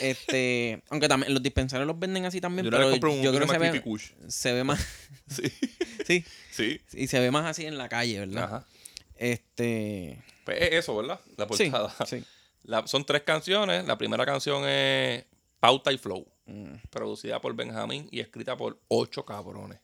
[0.00, 3.52] Este, aunque también los dispensarios los venden así también, Yo pero un yo creo que
[3.52, 3.82] se ve,
[4.28, 4.80] se más,
[5.28, 5.52] Sí.
[6.06, 6.80] sí, Sí.
[6.92, 8.44] y se ve más así en la calle, ¿verdad?
[8.44, 8.66] Ajá.
[9.16, 11.20] Este, Pues es eso, ¿verdad?
[11.36, 11.94] La sí, portada.
[12.06, 12.24] sí.
[12.64, 13.86] La- son tres canciones.
[13.86, 15.24] La primera canción es
[15.60, 16.26] Pauta y Flow.
[16.46, 16.74] Mm.
[16.90, 19.78] Producida por Benjamín y escrita por ocho cabrones.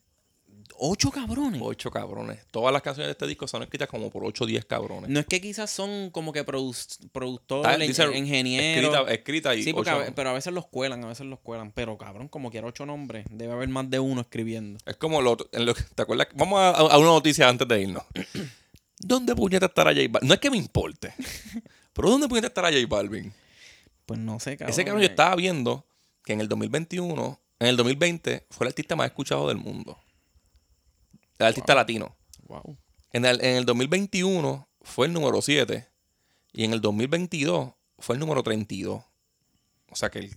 [0.79, 1.61] Ocho cabrones.
[1.65, 2.47] Ocho cabrones.
[2.51, 5.09] Todas las canciones de este disco son escritas como por ocho o diez cabrones.
[5.11, 6.53] No es que quizás son como que Está-
[7.13, 8.85] productores, ingenieros.
[8.95, 11.27] Escrita, escrita y Sí, porque ocho- a ve- pero a veces los cuelan, a veces
[11.27, 11.73] los cuelan.
[11.73, 14.79] Pero cabrón, como quiera ocho nombres, debe haber más de uno escribiendo.
[14.87, 16.29] Es como lo, en lo ¿Te acuerdas?
[16.35, 18.03] Vamos a, a una noticia antes de irnos.
[18.99, 20.29] ¿Dónde puñeta estará J Balvin?
[20.29, 21.13] No es que me importe.
[21.93, 23.33] pero ¿dónde puñeta estará J Balvin?
[24.07, 24.73] Pues no sé, cabrón.
[24.73, 25.87] Ese cabrón yo estaba viendo
[26.25, 29.99] que en el 2021, en el 2020, fue el artista más escuchado del mundo.
[31.39, 32.17] El artista latino.
[32.49, 32.77] Wow.
[33.13, 35.89] En el, en el 2021 fue el número 7
[36.53, 39.03] y en el 2022 fue el número 32.
[39.91, 40.37] O sea que el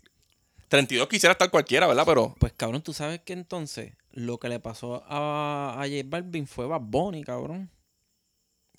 [0.69, 2.03] 32 quisiera estar cualquiera, ¿verdad?
[2.05, 6.47] Pero Pues cabrón, tú sabes que entonces lo que le pasó a, a J Balvin
[6.47, 7.69] fue Bad Bunny, cabrón.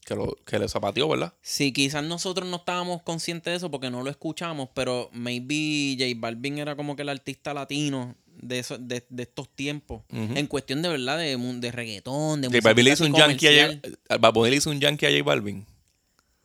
[0.04, 1.34] que, lo, que le zapateó, ¿verdad?
[1.42, 6.18] Sí, quizás nosotros no estábamos conscientes de eso porque no lo escuchamos, pero maybe J
[6.20, 10.02] Balvin era como que el artista latino de, eso, de, de estos tiempos.
[10.10, 13.80] En cuestión de verdad, de, de reggaetón, de J Balvin le hizo un yankee a.
[14.18, 15.66] J, Bunny le hizo un yankee a J Balvin,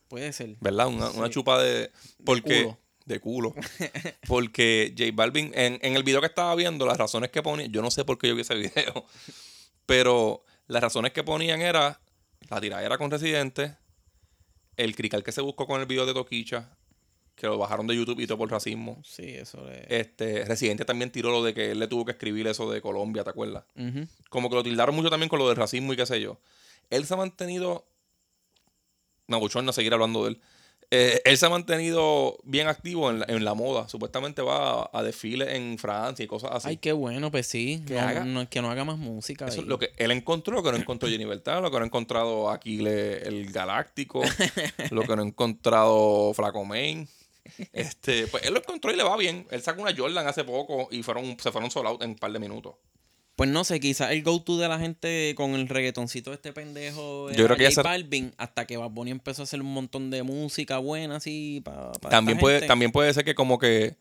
[0.08, 0.56] Puede ser.
[0.60, 0.86] ¿verdad?
[0.86, 1.32] Una, una Sí.
[1.32, 1.90] chupa de...
[2.24, 2.78] Porque, culo.
[3.06, 3.54] de culo.
[4.28, 7.82] Porque J Balvin, en, en el video que estaba viendo, las razones que ponía, yo
[7.82, 9.04] no sé por qué yo vi ese video,
[9.86, 12.00] pero las razones que ponían era
[12.48, 13.74] la tiradera con Residente,
[14.76, 16.75] el crical que se buscó con el video de Toquicha,
[17.36, 19.00] que lo bajaron de YouTube y todo por racismo.
[19.04, 19.84] Sí, eso le...
[19.88, 23.22] Este, Residente también tiró lo de que él le tuvo que escribir eso de Colombia,
[23.24, 23.64] ¿te acuerdas?
[24.30, 26.38] Como que lo tildaron mucho también con lo del racismo y qué sé yo.
[26.90, 27.84] Él se ha mantenido.
[29.28, 30.40] No, no seguir hablando de él.
[30.92, 33.88] Eh, él se ha mantenido bien activo en la, en la moda.
[33.88, 36.68] Supuestamente va a, a desfiles en Francia y cosas así.
[36.68, 37.82] Ay, qué bueno, pues sí.
[37.88, 39.46] Que no, haga- no- que no haga más música.
[39.46, 39.60] Eso ahí.
[39.62, 41.86] es lo que él encontró, lo que no encontró Jenny Bertal, lo que no ha
[41.86, 44.22] encontrado Aquile el Galáctico,
[44.92, 47.08] lo que no ha encontrado Flaco Main.
[47.72, 49.46] Este, pues él lo encontró y le va bien.
[49.50, 52.32] Él sacó una Jordan hace poco y fueron, se fueron sold out en un par
[52.32, 52.74] de minutos.
[53.36, 57.30] Pues no sé, quizás el go-to de la gente con el reggaetoncito de este pendejo
[57.32, 60.22] Yo creo que J Balvin, hasta que Bad Bunny empezó a hacer un montón de
[60.22, 63.98] música buena así para También puede, también puede ser que como que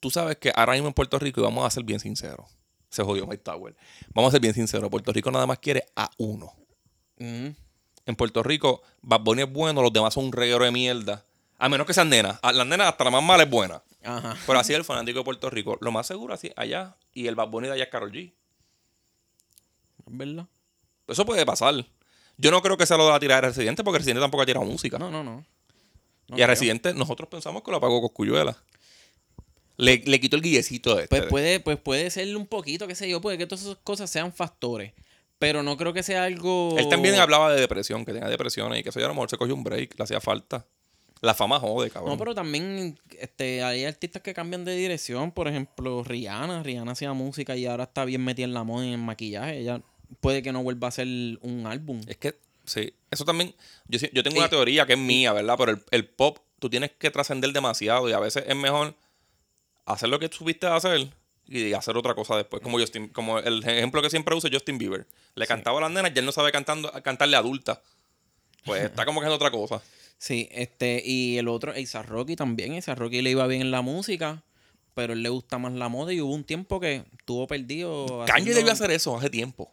[0.00, 2.58] tú sabes que ahora mismo en Puerto Rico, y vamos a ser bien sinceros,
[2.90, 3.74] se jodió Mike Tower.
[4.12, 6.52] Vamos a ser bien sinceros, Puerto Rico nada más quiere a uno.
[7.16, 7.56] en
[8.18, 11.24] Puerto Rico, Bad Bunny es bueno, los demás son un reguero de mierda.
[11.58, 12.38] A menos que sean nenas.
[12.42, 13.82] Las nenas hasta la más mala es buena.
[14.02, 14.36] Ajá.
[14.46, 15.78] Pero así el fanático de Puerto Rico.
[15.80, 16.96] Lo más seguro así allá.
[17.12, 18.32] Y el Bad Bunny de allá es Karol G.
[20.06, 20.46] ¿Verdad?
[21.06, 21.86] Eso puede pasar.
[22.36, 24.46] Yo no creo que sea lo de la tirada de Residente, porque Residente tampoco ha
[24.46, 24.98] tirado música.
[24.98, 25.44] No, no, no.
[26.28, 26.46] No y a creo.
[26.48, 28.56] Residente nosotros pensamos que lo apagó Coscuyuela.
[29.76, 31.16] Le, le quitó el guillecito de este.
[31.16, 34.10] Pues puede, pues puede ser un poquito, qué sé yo, puede que todas esas cosas
[34.10, 34.92] sean factores.
[35.38, 36.76] Pero no creo que sea algo.
[36.78, 39.30] Él también hablaba de depresión, que tenía depresiones y que eso ya a lo mejor
[39.30, 40.64] se cogió un break, le hacía falta.
[41.20, 42.12] La fama jode, cabrón.
[42.12, 45.32] No, pero también este, hay artistas que cambian de dirección.
[45.32, 46.62] Por ejemplo, Rihanna.
[46.62, 49.58] Rihanna hacía música y ahora está bien metida en la moda y en maquillaje.
[49.58, 49.80] Ella
[50.20, 52.00] puede que no vuelva a hacer un álbum.
[52.06, 53.54] Es que, sí, eso también,
[53.88, 55.54] yo, yo tengo una teoría que es mía, ¿verdad?
[55.56, 58.94] Pero el, el pop, tú tienes que trascender demasiado y a veces es mejor
[59.86, 61.08] hacer lo que supiste hacer
[61.46, 62.62] y hacer otra cosa después.
[62.62, 65.06] Como Justin, como el ejemplo que siempre uso, Justin Bieber.
[65.34, 67.82] Le cantaba a las nenas y él no sabe cantando, cantarle adulta.
[68.64, 69.82] Pues está como que es otra cosa.
[70.18, 72.72] Sí, este, y el otro, A$AP Rocky también.
[72.74, 74.42] A$AP Rocky le iba bien en la música,
[74.94, 78.06] pero él le gusta más la moda y hubo un tiempo que estuvo perdido.
[78.26, 79.70] Kanye haciendo- debió hacer eso hace tiempo.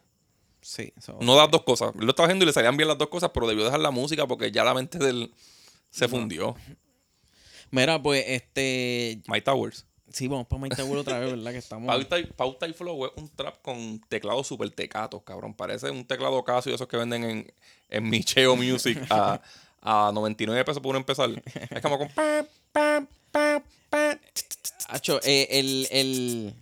[0.60, 1.92] Sí, No las dos cosas.
[1.98, 3.90] Él lo estaba haciendo y le salían bien las dos cosas, pero debió dejar la
[3.90, 5.34] música porque ya la mente de él
[5.90, 6.54] se fundió.
[7.70, 9.22] Mira, pues, este.
[9.26, 9.86] My Towers.
[10.12, 11.52] Sí, vamos para Mike Tower otra vez, ¿verdad?
[11.52, 11.86] Que estamos.
[11.86, 15.54] Pauta y, Pauta y Flow es un trap con teclados super tecatos, cabrón.
[15.54, 17.52] Parece un teclado Casio de esos que venden en,
[17.88, 19.40] en Micheo Music a,
[19.82, 21.30] a 99 pesos por uno empezar.
[21.70, 22.08] Es como con...
[22.08, 24.18] pa, pa, pa, pa.
[24.88, 26.54] Hacho, eh, el, el,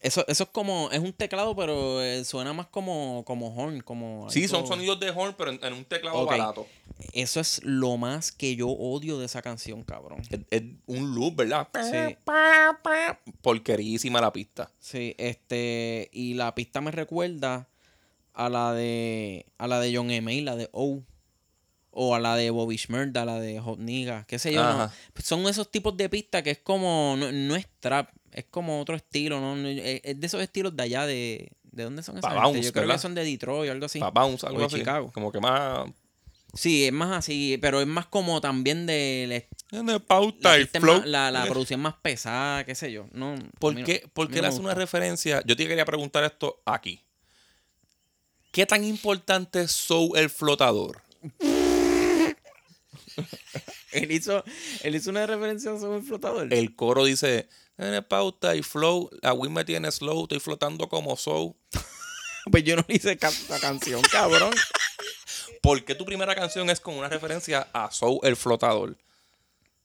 [0.00, 4.30] eso, eso es como, es un teclado, pero eh, suena más como, como horn, como...
[4.30, 6.66] Sí, son sonidos de horn, pero en, en un teclado barato.
[7.12, 10.22] Eso es lo más que yo odio de esa canción, cabrón.
[10.30, 11.68] Es, es un loop, ¿verdad?
[11.82, 12.16] Sí.
[13.42, 14.70] Porquerísima la pista.
[14.78, 17.68] Sí, este, y la pista me recuerda
[18.34, 20.42] a la de, a la de John M.
[20.42, 21.02] la de O.
[22.00, 24.62] O a la de Bobby Shmurda, a la de Hot Nigga, qué sé yo.
[24.62, 24.88] ¿no?
[25.20, 28.94] Son esos tipos de pistas que es como, no, no es trap, es como otro
[28.94, 29.56] estilo, ¿no?
[29.56, 31.50] No, Es de esos estilos de allá, de...
[31.72, 32.28] ¿De dónde son gente?
[32.34, 32.94] bounce, Yo creo ¿verdad?
[32.96, 33.98] que son de Detroit o algo así.
[33.98, 34.76] Pa' bounce, O algo de así.
[34.76, 35.10] Chicago.
[35.12, 35.88] Como que más...
[36.54, 39.48] Sí, es más así, pero es más como también de...
[39.70, 40.98] De pauta La, y flow.
[40.98, 43.06] más- la, la producción más pesada, qué sé yo.
[43.12, 45.42] No, ¿Por qué, no le me hace una referencia?
[45.44, 47.00] Yo te quería preguntar esto aquí.
[48.52, 51.02] ¿Qué tan importante es Soul el flotador?
[53.92, 54.44] Él hizo,
[54.82, 56.52] él hizo una referencia sobre el flotador.
[56.52, 61.16] El coro dice, en pauta y flow, la Wii me tiene slow, estoy flotando como
[61.16, 61.54] Soul.
[62.50, 64.54] Pues yo no hice caso a esa canción, cabrón.
[65.62, 68.96] ¿Por qué tu primera canción es con una referencia a Soul el flotador?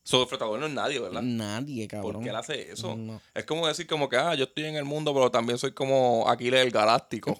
[0.03, 1.21] Soul el flotador no es nadie, ¿verdad?
[1.21, 2.13] Nadie, cabrón.
[2.13, 2.95] ¿Por qué él hace eso?
[2.95, 3.21] No.
[3.33, 6.29] Es como decir como que, ah, yo estoy en el mundo, pero también soy como
[6.29, 7.37] Aquiles el Galáctico.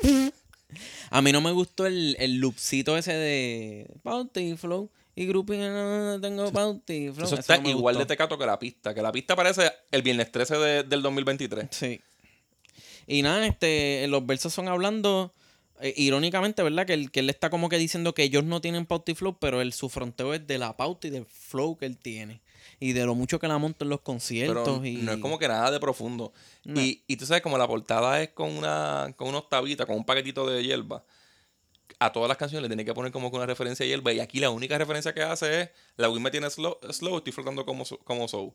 [1.09, 6.13] A mí no me gustó el, el loopcito ese de Bounty Flow y Grouping, no,
[6.13, 7.25] no tengo Bounty Flow.
[7.25, 8.93] Eso Eso está no igual de tecato que la pista.
[8.93, 11.67] Que la pista parece el viernes 13 de- del 2023.
[11.71, 12.01] Sí.
[13.05, 15.33] Y nada, este, los versos son hablando,
[15.81, 16.85] eh, irónicamente, ¿verdad?
[16.87, 19.37] Que él, que él está como que diciendo que ellos no tienen pauta y flow,
[19.39, 22.41] pero el, su fronteo es de la pauta y del flow que él tiene.
[22.79, 24.79] Y de lo mucho que la monta en los conciertos.
[24.79, 24.95] Pero y...
[24.97, 26.33] no es como que nada de profundo.
[26.63, 26.81] No.
[26.81, 30.05] Y, y tú sabes, como la portada es con una, con una octavita, con un
[30.05, 31.03] paquetito de hierba.
[31.99, 34.11] A todas las canciones le tiene que poner como que una referencia a hierba.
[34.13, 37.33] Y aquí la única referencia que hace es la Wii me tiene slow, slow estoy
[37.33, 38.53] flotando como, como soul.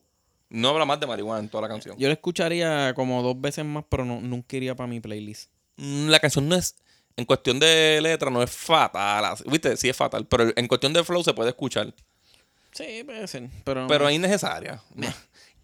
[0.49, 1.95] No habla más de marihuana en toda la canción.
[1.97, 5.51] Yo lo escucharía como dos veces más, pero no, nunca iría para mi playlist.
[5.77, 6.75] Mm, La canción no es.
[7.15, 9.35] En cuestión de letra, no es fatal.
[9.45, 10.25] Viste, sí es fatal.
[10.25, 11.93] Pero en cuestión de flow se puede escuchar.
[12.71, 13.49] Sí, puede ser.
[13.63, 14.81] Pero, Pero es innecesaria.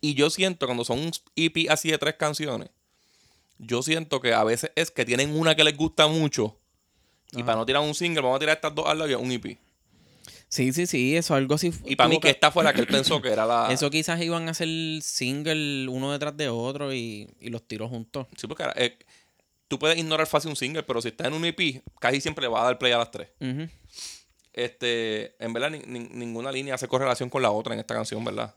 [0.01, 2.69] Y yo siento, cuando son un EP así de tres canciones,
[3.57, 6.57] yo siento que a veces es que tienen una que les gusta mucho.
[7.35, 9.31] Y para no tirar un single, vamos a tirar estas dos al lado y un
[9.31, 9.57] EP.
[10.47, 11.73] Sí, sí, sí, eso algo así.
[11.85, 13.67] Y para mí que esta fue la que él pensó que era la...
[13.71, 14.67] Eso quizás iban a hacer
[15.01, 18.27] single uno detrás de otro y, y los tiró juntos.
[18.37, 18.97] Sí, porque eh,
[19.67, 22.47] tú puedes ignorar fácil un single, pero si estás en un EP, casi siempre le
[22.49, 23.29] va a dar play a las tres.
[24.53, 28.23] Este, en verdad, ni- ni- ninguna línea hace correlación con la otra en esta canción,
[28.23, 28.53] ¿verdad?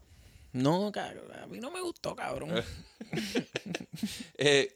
[0.52, 2.50] No, cabrón, a mí no me gustó, cabrón.
[4.36, 4.72] Eh,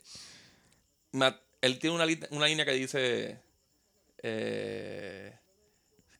[1.12, 3.38] ma- él tiene una, una línea que dice
[4.22, 5.34] eh,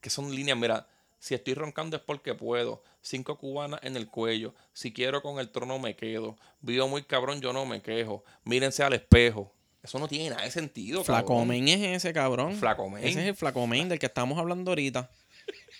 [0.00, 0.86] que son líneas, mira,
[1.18, 5.50] si estoy roncando es porque puedo, cinco cubanas en el cuello, si quiero con el
[5.50, 9.52] trono me quedo, vivo muy cabrón, yo no me quejo, mírense al espejo.
[9.82, 11.24] Eso no tiene nada de sentido, cabrón.
[11.26, 12.54] Flacomen es ese, cabrón.
[12.56, 13.02] Flacomen.
[13.04, 15.10] Ese es el Flacomen del que estamos hablando ahorita.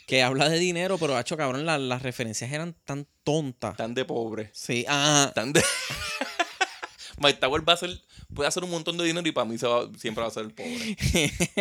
[0.09, 3.77] Que habla de dinero, pero, hacho, cabrón, la- las referencias eran tan tontas.
[3.77, 4.51] Tan de pobre.
[4.53, 5.63] Sí, ah, Tan de...
[7.23, 7.99] Mike Tower va a ser
[8.35, 10.45] puede hacer un montón de dinero y para mí se va- siempre va a ser
[10.45, 10.97] el pobre.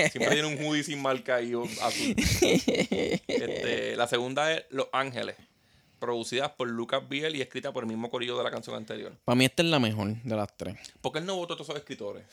[0.09, 2.15] Siempre tiene un hoodie sin marca y azul.
[3.27, 5.35] Este, la segunda es Los Ángeles,
[5.99, 9.13] producida por Lucas Biel y escrita por el mismo corillo de la canción anterior.
[9.25, 10.75] Para mí esta es la mejor de las tres.
[11.01, 12.23] ¿Por qué él no votó a todos esos escritores?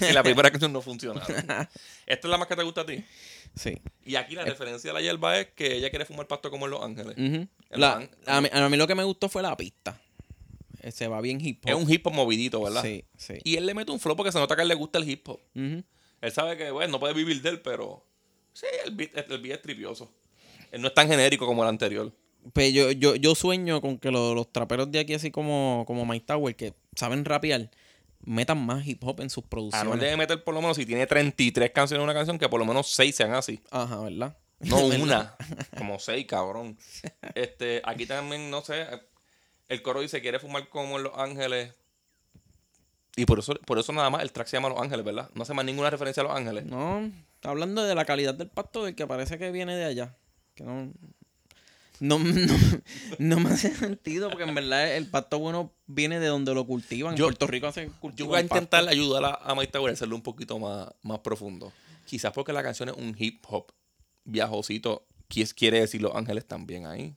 [0.00, 1.36] En la primera canción no funcionaron.
[1.36, 1.68] ¿Esta
[2.06, 3.04] es la más que te gusta a ti?
[3.56, 3.76] Sí.
[4.04, 6.70] Y aquí la referencia de la hierba es que ella quiere fumar pasto como en
[6.70, 7.12] Los Ángeles.
[7.16, 7.24] Ujú.
[7.26, 8.18] En La- Los Ángeles.
[8.26, 10.00] a, mí, a mí lo que me gustó fue la pista.
[10.92, 11.70] Se va bien hip hop.
[11.70, 12.82] Es un hip hop movidito, ¿verdad?
[12.82, 13.34] Sí, sí.
[13.44, 15.08] Y él le mete un flow porque se nota que a él le gusta el
[15.08, 15.40] hip hop.
[15.54, 18.04] Él sabe que, bueno, no puede vivir de él, pero
[18.52, 20.12] sí, el beat, el beat es tripioso.
[20.72, 22.12] Él no es tan genérico como el anterior.
[22.52, 26.04] Pues yo, yo, yo sueño con que lo- los traperos de aquí, así como, como
[26.06, 27.70] Mike Tower, que saben rapear,
[28.24, 30.00] metan más hip hop en sus Anuel producciones.
[30.00, 32.66] debe meter por lo menos, si tiene 33 canciones en una canción, que por lo
[32.66, 33.60] menos 6 sean así.
[33.70, 34.36] Ajá, ¿verdad?
[34.60, 35.36] No una,
[35.76, 36.76] como 6, cabrón.
[37.34, 38.86] Este, aquí también, no sé,
[39.68, 41.72] el coro dice quiere fumar como en Los Ángeles.
[43.16, 45.28] Y por eso, por eso nada más el track se llama Los Ángeles, ¿verdad?
[45.34, 46.64] No hace más ninguna referencia a Los Ángeles.
[46.66, 50.16] No, está hablando de la calidad del pasto del que parece que viene de allá.
[50.54, 50.92] Que no,
[52.00, 52.54] no, no,
[53.18, 57.16] no me hace sentido porque en verdad el pasto bueno viene de donde lo cultivan.
[57.16, 58.54] Yo- en Puerto Rico hacen cultivo Yo voy a pasto.
[58.56, 61.72] intentar ayudar a, a Tower a hacerlo un poquito más, más profundo.
[62.06, 63.66] Quizás porque la canción es un hip hop
[64.24, 65.04] viajosito.
[65.56, 67.14] Quiere decir Los Ángeles también ahí.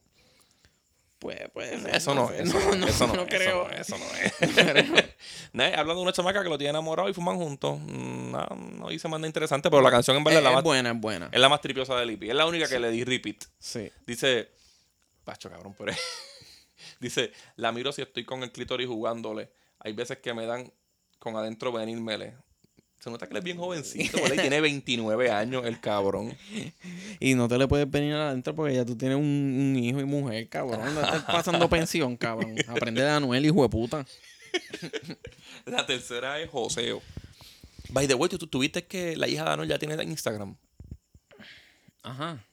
[1.22, 3.70] Pues, pues, Eso no, sé, es, eso no, no, eso no, no creo.
[3.70, 4.04] Eso no,
[4.40, 5.78] eso no es.
[5.78, 7.80] Hablando de una chamaca que lo tiene enamorado y fuman juntos.
[7.80, 8.48] mm, No,
[8.80, 10.90] no dice más nada interesante, pero la canción en verdad Es, la es más, buena,
[10.92, 11.30] es buena.
[11.32, 12.24] es la más tripiosa del EP.
[12.24, 13.44] Es la única que le di repeat.
[13.60, 13.92] Sí.
[14.08, 14.50] Dice,
[15.24, 15.94] Pacho, cabrón, pero
[17.00, 19.52] Dice, la miro si estoy con el clítoris jugándole.
[19.78, 20.74] Hay veces que me dan
[21.20, 22.36] con adentro venírmele.
[23.02, 26.38] Se nota que él es bien jovencito, tiene 29 años el cabrón.
[27.20, 30.06] Y no te le puedes venir adentro porque ya tú tienes un, un hijo y
[30.06, 30.94] mujer, cabrón.
[30.94, 32.56] No estás pasando pensión, cabrón.
[32.68, 34.06] Aprende de Anuel, hijo de puta.
[35.66, 37.02] La tercera es Joseo.
[37.90, 40.56] By the way, ¿tú, tú tuviste que la hija de Anuel ya tiene Instagram.
[42.04, 42.46] Ajá.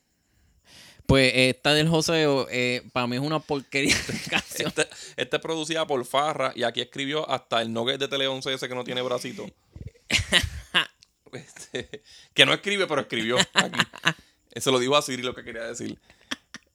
[1.06, 4.68] Pues esta del Joseo, eh, para mí es una porquería de canción.
[4.68, 8.52] Esta esta es producida por Farra y aquí escribió hasta el nugget de Tele 11
[8.52, 9.46] ese que no tiene bracito.
[11.32, 13.78] Este, que no escribe, pero escribió aquí.
[14.50, 15.98] Eso lo dijo a Siri lo que quería decir.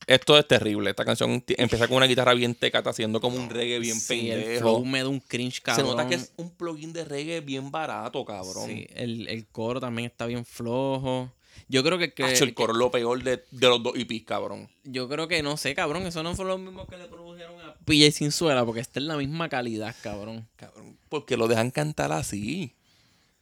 [0.06, 0.90] Esto es terrible.
[0.92, 4.42] Esta canción empieza con una guitarra bien tecata, haciendo como un reggae bien Sí, el
[4.44, 4.60] pendejo.
[4.62, 5.88] flow me da un cringe, Se cabrón.
[5.98, 8.68] nota que es un plugin de reggae bien barato, cabrón.
[8.68, 11.32] Sí, el, el coro también está bien flojo.
[11.70, 14.26] Yo creo que, que- Hacho, el coro es lo peor de, de los dos EPs,
[14.26, 14.70] cabrón.
[14.84, 17.74] yo creo que no sé, cabrón, eso no fue lo mismo que le produjeron a
[17.86, 20.48] PJ Sinzuela, porque está en la misma calidad, cabrón.
[20.58, 22.76] Cabrón, porque lo dejan cantar así.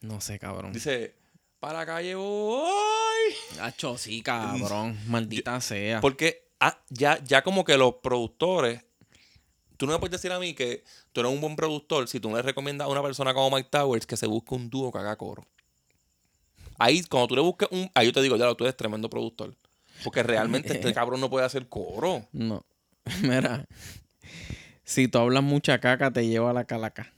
[0.02, 0.74] No sé, cabrón.
[0.74, 1.16] Dice,
[1.60, 2.70] para la calle voy.
[3.62, 4.98] Hacho, sí, cabrón.
[5.08, 6.02] Maldita sea.
[6.02, 8.84] Porque ah, ya, ya como que los productores,
[9.78, 12.30] tú no me puedes decir a mí que tú eres un buen productor si tú
[12.30, 14.98] no le recomiendas a una persona como Mike Towers que se busque un dúo que
[14.98, 15.46] haga coro.
[16.80, 17.92] Ahí, cuando tú le busques un...
[17.94, 19.56] Ahí yo te digo, ya, tú eres tremendo productor.
[20.04, 22.28] Porque realmente este cabrón no puede hacer coro.
[22.32, 22.66] No.
[23.22, 23.68] Mira.
[24.84, 27.14] Si tú hablas mucha caca, te lleva a la calaca.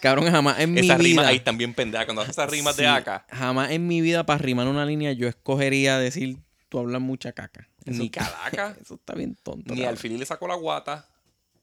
[0.00, 1.08] Cabrón, jamás en mi Esas vida.
[1.08, 2.06] rimas ahí también pendejas.
[2.06, 5.28] Cuando haces esas rimas de acá, Jamás en mi vida, para rimar una línea, yo
[5.28, 7.68] escogería decir tú hablas mucha caca.
[7.84, 9.72] Eso ni calaca, Eso está bien tonto.
[9.74, 9.88] ni cabrón.
[9.88, 11.08] al fin le sacó la guata.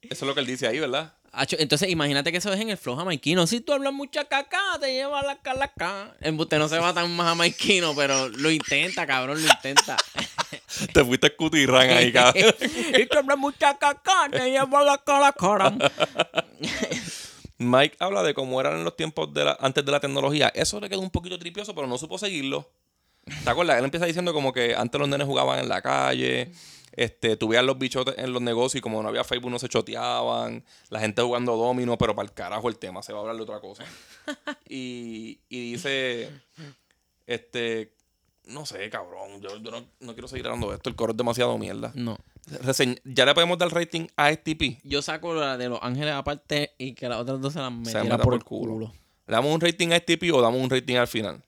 [0.02, 1.14] Eso es lo que él dice ahí, ¿verdad?
[1.58, 3.46] Entonces, imagínate que eso es en el flow jamaiquino.
[3.48, 6.14] Si tú hablas mucha caca, te lleva a la calaca.
[6.38, 9.96] Usted no se va tan más jamaiquino, pero lo intenta, cabrón, lo intenta.
[10.92, 12.54] Te fuiste cutirran ahí, cabrón.
[13.00, 15.90] y tú hablas mucha caca, te lleva a la calaca.
[17.64, 20.48] Mike habla de cómo eran los tiempos antes de la tecnología.
[20.54, 22.68] Eso le quedó un poquito tripioso, pero no supo seguirlo.
[23.44, 23.78] ¿Te acuerdas?
[23.78, 26.52] Él empieza diciendo como que antes los nenes jugaban en la calle,
[26.92, 31.00] este, los bichotes en los negocios y como no había Facebook no se choteaban, la
[31.00, 33.60] gente jugando domino, pero para el carajo el tema, se va a hablar de otra
[33.60, 33.84] cosa.
[34.68, 36.30] Y, dice,
[37.26, 37.92] este,
[38.46, 41.16] no sé, cabrón, yo, yo no, no quiero seguir hablando de esto, el coro es
[41.16, 41.92] demasiado mierda.
[41.94, 42.18] No.
[42.62, 44.78] Reseñ- ya le podemos dar rating a STP.
[44.84, 48.16] Yo saco la de Los Ángeles aparte y que las otras dos se las metiera
[48.16, 48.72] por, por el culo.
[48.72, 48.92] culo.
[49.26, 51.42] ¿Le damos un rating a STP o damos un rating al final?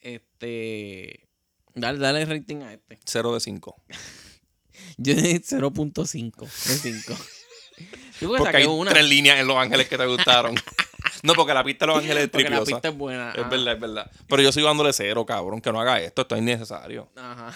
[0.00, 1.28] Este.
[1.74, 2.98] Dale, dale rating a este.
[3.04, 3.76] 0 de 5.
[4.98, 7.14] Yo di 0.5 de 5.
[8.20, 8.90] Yo porque saqué hay una.
[8.90, 10.54] tres líneas en Los Ángeles que te gustaron.
[11.22, 12.76] no, porque la pista de Los Ángeles es porque la tripiosa.
[12.76, 13.30] pista es buena.
[13.32, 14.10] Es verdad, es verdad.
[14.28, 16.22] Pero yo sigo dándole cero, cabrón, que no haga esto.
[16.22, 17.08] Esto es innecesario.
[17.16, 17.52] Ajá.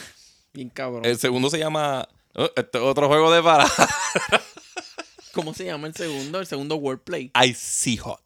[0.53, 1.05] Bien cabrón.
[1.05, 2.09] El segundo se llama...
[2.57, 3.67] este es otro juego de para.
[5.33, 6.41] ¿Cómo se llama el segundo?
[6.41, 7.31] El segundo wordplay.
[7.41, 8.21] I see hot.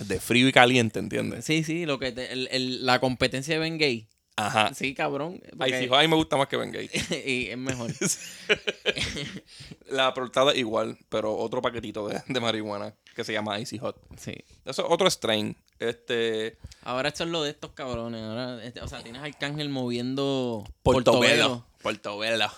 [0.00, 1.44] De frío y caliente, ¿entiendes?
[1.44, 4.08] Sí, sí, lo que te- el- el- la competencia de Ben Gay.
[4.36, 4.72] Ajá.
[4.74, 5.40] Sí, cabrón.
[5.56, 6.90] Porque- sí, a mí me gusta más que Ben Gay.
[7.26, 7.90] y es mejor.
[9.90, 13.96] La portada igual, pero otro paquetito de, de marihuana que se llama Icy Hot.
[14.18, 14.32] Sí.
[14.64, 15.56] Eso es otro strain.
[15.78, 16.56] Este.
[16.82, 18.22] Ahora esto es lo de estos cabrones.
[18.22, 21.66] Ahora, este, o sea, tienes a Arcángel moviendo Portobelo.
[21.82, 22.50] Portobelo.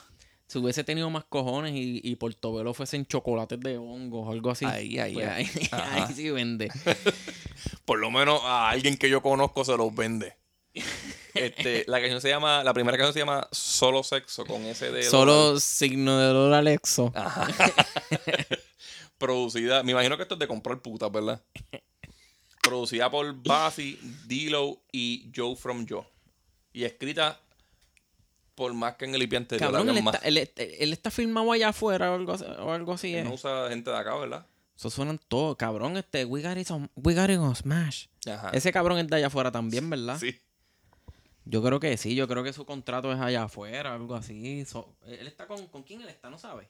[0.55, 4.65] Si hubiese tenido más cojones y, y Portobelo fuesen chocolates de hongos o algo así.
[4.65, 4.99] Pues ay.
[5.01, 5.21] ahí,
[5.73, 6.07] Ajá.
[6.07, 6.71] ahí sí vende.
[7.85, 10.37] Por lo menos a alguien que yo conozco se los vende.
[11.35, 15.03] Este, la canción se llama, la primera canción se llama Solo Sexo con ese de
[15.03, 17.11] Solo signo de dolor Alexo.
[17.13, 17.49] Ajá.
[19.19, 21.43] Producida, me imagino que esto es de comprar putas, ¿verdad?
[22.63, 23.99] Producida por Buffy,
[24.29, 26.07] D-Lo y Joe From Joe.
[26.73, 27.41] Y escrita
[28.55, 29.71] por más que en el IP anterior.
[29.73, 30.15] Cabrón, él más.
[30.17, 33.15] está, él, él está filmado allá afuera o algo, así- o algo así.
[33.15, 34.47] Él no usa gente de acá, ¿verdad?
[34.77, 35.97] Eso suenan todo, cabrón.
[35.97, 38.07] Este, we got it on, we got it on Smash.
[38.27, 38.51] Ajá.
[38.53, 40.19] Ese cabrón es de allá afuera también, ¿verdad?
[40.19, 40.37] Sí.
[41.45, 44.65] Yo creo que sí, yo creo que su contrato es allá afuera, algo así.
[44.65, 46.31] So- él está con, ¿con quién él está?
[46.31, 46.69] ¿No sabe?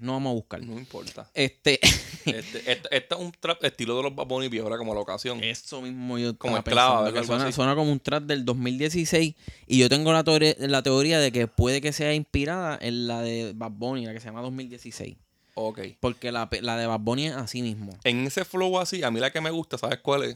[0.00, 0.62] No vamos a buscar.
[0.62, 1.30] No importa.
[1.34, 1.80] Este,
[2.24, 4.14] Este, este, este es un trap estilo de los
[4.50, 4.78] viejos, ¿verdad?
[4.78, 5.42] Como la ocasión.
[5.44, 9.34] eso mismo yo Como esclava, suena, suena como un trap del 2016
[9.66, 13.20] y yo tengo la, teoría, la teoría de que puede que sea inspirada en la
[13.20, 15.16] de Bad Bunny, la que se llama 2016.
[15.54, 15.80] Ok.
[16.00, 17.92] Porque la, la de Bad Bunny es así mismo.
[18.04, 20.34] En ese flow así, a mí la que me gusta, ¿sabes cuál es?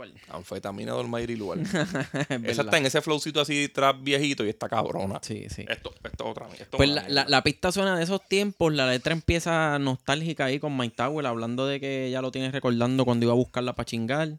[0.00, 0.14] ¿Cuál?
[0.30, 1.58] Anfetamina del Mayri Lugar.
[1.58, 1.68] Es
[2.44, 5.18] Esa está en ese flowcito así trap viejito y está cabrona.
[5.20, 5.66] Sí, sí.
[5.68, 6.48] Esto, esto es otra.
[6.58, 10.58] Esto Pues es la, la pista suena de esos tiempos, la letra empieza nostálgica ahí
[10.58, 13.84] con Mike Tower, hablando de que ya lo tienes recordando cuando iba a buscarla para
[13.84, 14.38] chingar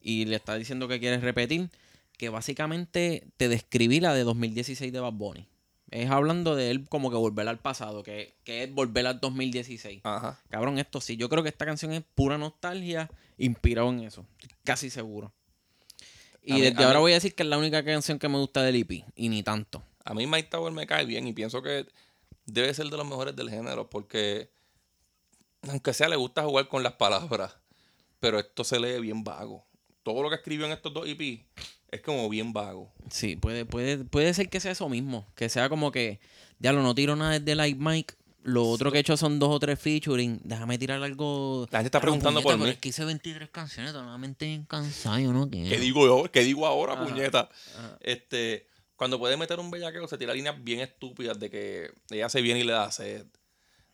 [0.00, 1.68] y le está diciendo que quieres repetir,
[2.16, 5.46] que básicamente te describí la de 2016 de Bad Bunny.
[5.90, 10.00] Es hablando de él como que volver al pasado, que, que es volver al 2016.
[10.02, 10.40] Ajá.
[10.48, 14.26] Cabrón, esto sí, yo creo que esta canción es pura nostalgia, inspirado en eso,
[14.64, 15.32] casi seguro.
[16.42, 18.38] Y A desde ahora mí- voy a decir que es la única canción que me
[18.38, 19.82] gusta del EP, y ni tanto.
[20.04, 21.86] A mí Mike Tower me cae bien y pienso que
[22.46, 24.50] debe ser de los mejores del género porque,
[25.62, 27.56] aunque sea, le gusta jugar con las palabras,
[28.20, 29.64] pero esto se lee bien vago.
[30.02, 31.46] Todo lo que escribió en estos dos EP
[31.90, 32.92] es como bien vago.
[33.10, 35.26] Sí, puede, puede, puede ser que sea eso mismo.
[35.34, 36.20] Que sea como que,
[36.58, 38.14] ya lo no tiro nada desde Light Mike.
[38.46, 40.38] Lo otro que he hecho son dos o tres featuring.
[40.44, 41.66] Déjame tirar algo.
[41.70, 42.72] La gente está preguntando puñeta, por mí.
[42.72, 45.70] Es que hice 23 canciones, totalmente bien cansado, yo no quiero.
[45.70, 46.30] ¿Qué digo yo?
[46.30, 47.04] ¿Qué digo ahora, Ajá.
[47.06, 47.48] puñeta?
[47.78, 47.96] Ajá.
[48.00, 48.66] Este,
[48.96, 52.60] cuando puede meter un bellaqueo, se tira líneas bien estúpidas de que ella se viene
[52.60, 53.24] y le da sed.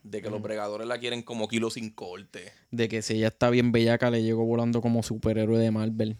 [0.02, 2.52] De que los bregadores la quieren como kilo sin corte.
[2.72, 6.18] De que si ella está bien bellaca, le llegó volando como superhéroe de Marvel.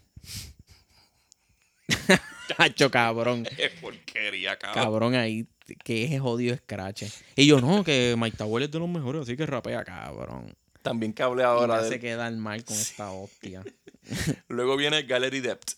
[2.57, 3.45] Chacho, cabrón.
[3.57, 4.85] Qué porquería, cabrón.
[4.85, 7.05] Cabrón ahí, que es jodido scratch.
[7.37, 10.55] Y yo no, que Mike Tower es de los mejores, así que rapea, cabrón.
[10.83, 13.62] También que hablé ahora de hace quedar mal con esta hostia.
[14.49, 15.73] Luego viene Gallery Depth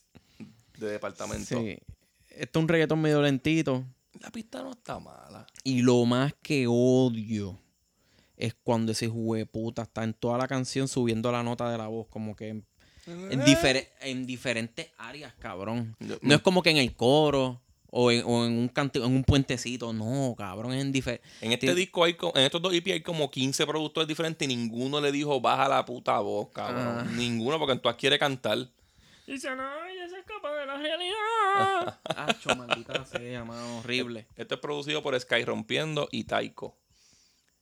[0.79, 1.61] de departamento.
[1.61, 1.79] Sí.
[2.29, 3.85] Esto es un reggaetón medio lentito.
[4.21, 5.47] La pista no está mala.
[5.65, 7.59] Y lo más que odio
[8.37, 9.11] es cuando ese
[9.51, 12.67] puta está en toda la canción subiendo la nota de la voz, como que en,
[13.07, 13.43] en
[14.01, 15.97] en diferentes áreas, cabrón.
[16.21, 17.61] No es como que en el coro
[17.95, 21.31] o en, o en un canti- en un puentecito, no, cabrón, es en diferentes.
[21.43, 24.99] En este disco hay en estos dos EP hay como 15 productores diferentes y ninguno
[24.99, 27.01] le dijo baja la puta voz, cabrón.
[27.01, 27.07] Ah.
[27.15, 28.67] Ninguno, porque entonces quiere cantar.
[29.27, 32.01] Dice, no, ella se escapa de la realidad.
[32.17, 34.27] Acho, maldita sea, mano, horrible.
[34.37, 36.77] Esto es producido por Sky Rompiendo y Taiko.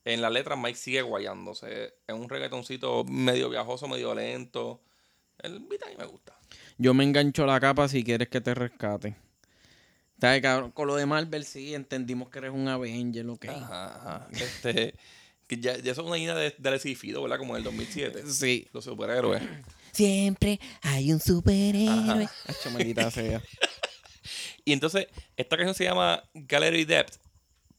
[0.05, 1.93] En la letra Mike sigue guayándose.
[2.07, 4.81] Es un reggaetoncito medio viajoso, medio lento.
[5.39, 6.33] El beat a mí me gusta.
[6.77, 9.15] Yo me engancho la capa si quieres que te rescate.
[10.21, 10.69] ¿Sabes, cabrón?
[10.71, 13.45] Con lo de Marvel sí entendimos que eres un Avenger, ok.
[13.45, 14.27] Ajá, ajá.
[14.31, 14.93] Este,
[15.47, 17.39] que ya, ya es una línea de, de Cifido, ¿verdad?
[17.39, 18.23] Como en el 2007.
[18.27, 18.67] Sí.
[18.71, 19.41] Los superhéroes.
[19.91, 22.29] Siempre hay un superhéroe.
[22.71, 23.41] Maldita sea.
[24.63, 25.07] Y entonces,
[25.37, 27.15] esta canción se llama Gallery Depth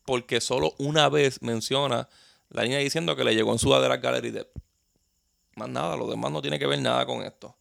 [0.04, 2.08] porque solo una vez menciona
[2.48, 4.58] la niña diciendo que le llegó en sudadera Gallery Depth.
[5.54, 7.56] Más nada, lo demás no tiene que ver nada con esto.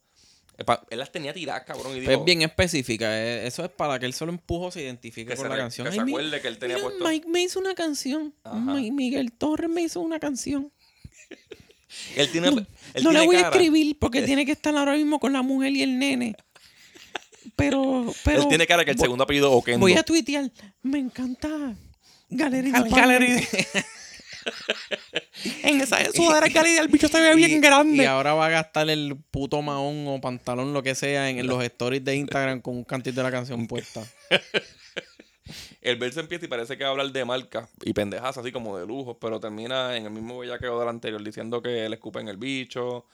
[0.90, 3.06] Él las tenía tiradas, cabrón, y dijo Es bien específica.
[3.18, 5.86] eh, Eso es para que él solo empujó se identifique que, con la canción.
[5.86, 7.04] que Ay, se acuerde que él tenía mira, puesto...
[7.08, 8.34] Mike me hizo una canción.
[8.44, 8.58] Ajá.
[8.58, 10.70] Mi- Miguel Torres me hizo una canción.
[12.16, 12.66] Él tiene, No, él
[13.04, 15.72] no tiene la voy a escribir porque tiene que estar ahora mismo con la mujer
[15.72, 16.36] y el nene.
[17.56, 19.80] Pero, pero Él tiene cara que el voy- segundo apellido Oquendo.
[19.80, 20.50] voy a tuitear.
[20.82, 21.48] Me encanta
[22.30, 23.20] Gallery Gal- Department.
[23.20, 23.48] Gallery
[25.64, 28.02] En esa sudadera Gallery el bicho se ve bien Y- grande.
[28.02, 31.46] Y ahora va a gastar el puto mahón o pantalón, lo que sea, en, en
[31.46, 34.02] los stories de Instagram con un cantito de la canción puesta.
[35.80, 38.78] El verso empieza y parece que va a hablar de marca y pendejas así como
[38.78, 42.36] de lujo, pero termina en el mismo bellaqueo del anterior diciendo que le escupen el
[42.36, 43.06] bicho,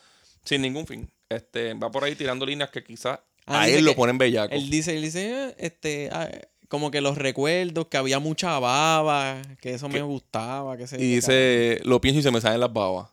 [0.45, 1.11] sin ningún fin.
[1.31, 4.55] Este, va por ahí tirando líneas que quizás Ah, a él lo que- ponen bellaco.
[4.55, 6.29] Él dice, él dice, eh, este, ah,
[6.68, 11.14] como que los recuerdos, que había mucha baba, que eso me gustaba, que se Y
[11.16, 13.10] dice, lo pienso y se me salen las babas.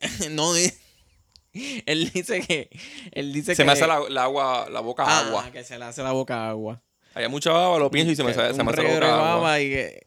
[0.30, 0.54] no,
[1.86, 2.70] él dice que,
[3.12, 5.50] él dice Se que, me hace la, la agua, la boca Ah, agua.
[5.50, 6.80] que se le hace la boca agua.
[7.14, 9.60] Hay mucha baba, lo pienso y se me, sale- se me hace la boca agua.
[9.60, 10.06] y que-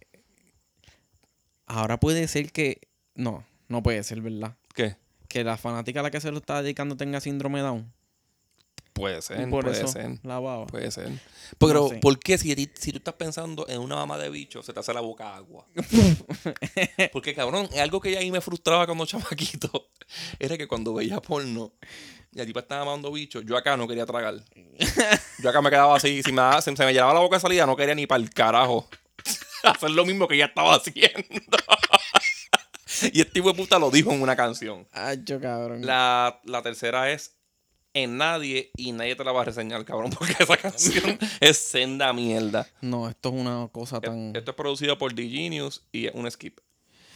[1.66, 2.82] Ahora puede ser que,
[3.16, 4.56] no, no puede ser, ¿verdad?
[4.76, 4.96] ¿Qué?
[5.28, 7.92] Que la fanática a la que se lo está dedicando tenga síndrome Down.
[8.94, 10.20] Puede ser, por puede eso ser.
[10.24, 10.68] la baba.
[10.68, 11.10] Puede ser.
[11.58, 11.96] Pero, sé.
[11.98, 14.94] ¿por qué si, si tú estás pensando en una mamá de bicho, se te hace
[14.94, 15.66] la boca agua?
[17.12, 19.90] Porque, cabrón, algo que a mí me frustraba cuando chamaquito.
[20.40, 21.74] Era que cuando veía porno
[22.32, 24.36] y la tipa estaba mamando bicho, yo acá no quería tragar.
[25.40, 26.22] Yo acá me quedaba así.
[26.24, 28.22] Si me, daba- se, se me llenaba la boca de salida, no quería ni para
[28.24, 28.88] el carajo
[29.64, 31.24] hacer lo mismo que ella estaba haciendo.
[33.12, 34.88] y este tipo de puta lo dijo en una canción.
[34.92, 35.86] Ay, yo cabrón.
[35.86, 37.36] La, la tercera es
[37.94, 42.12] En Nadie y nadie te la va a reseñar, cabrón, porque esa canción es senda
[42.14, 42.68] mierda.
[42.82, 44.36] No, esto es una cosa tan...
[44.36, 46.60] Esto es producido por The Genius y es un skip.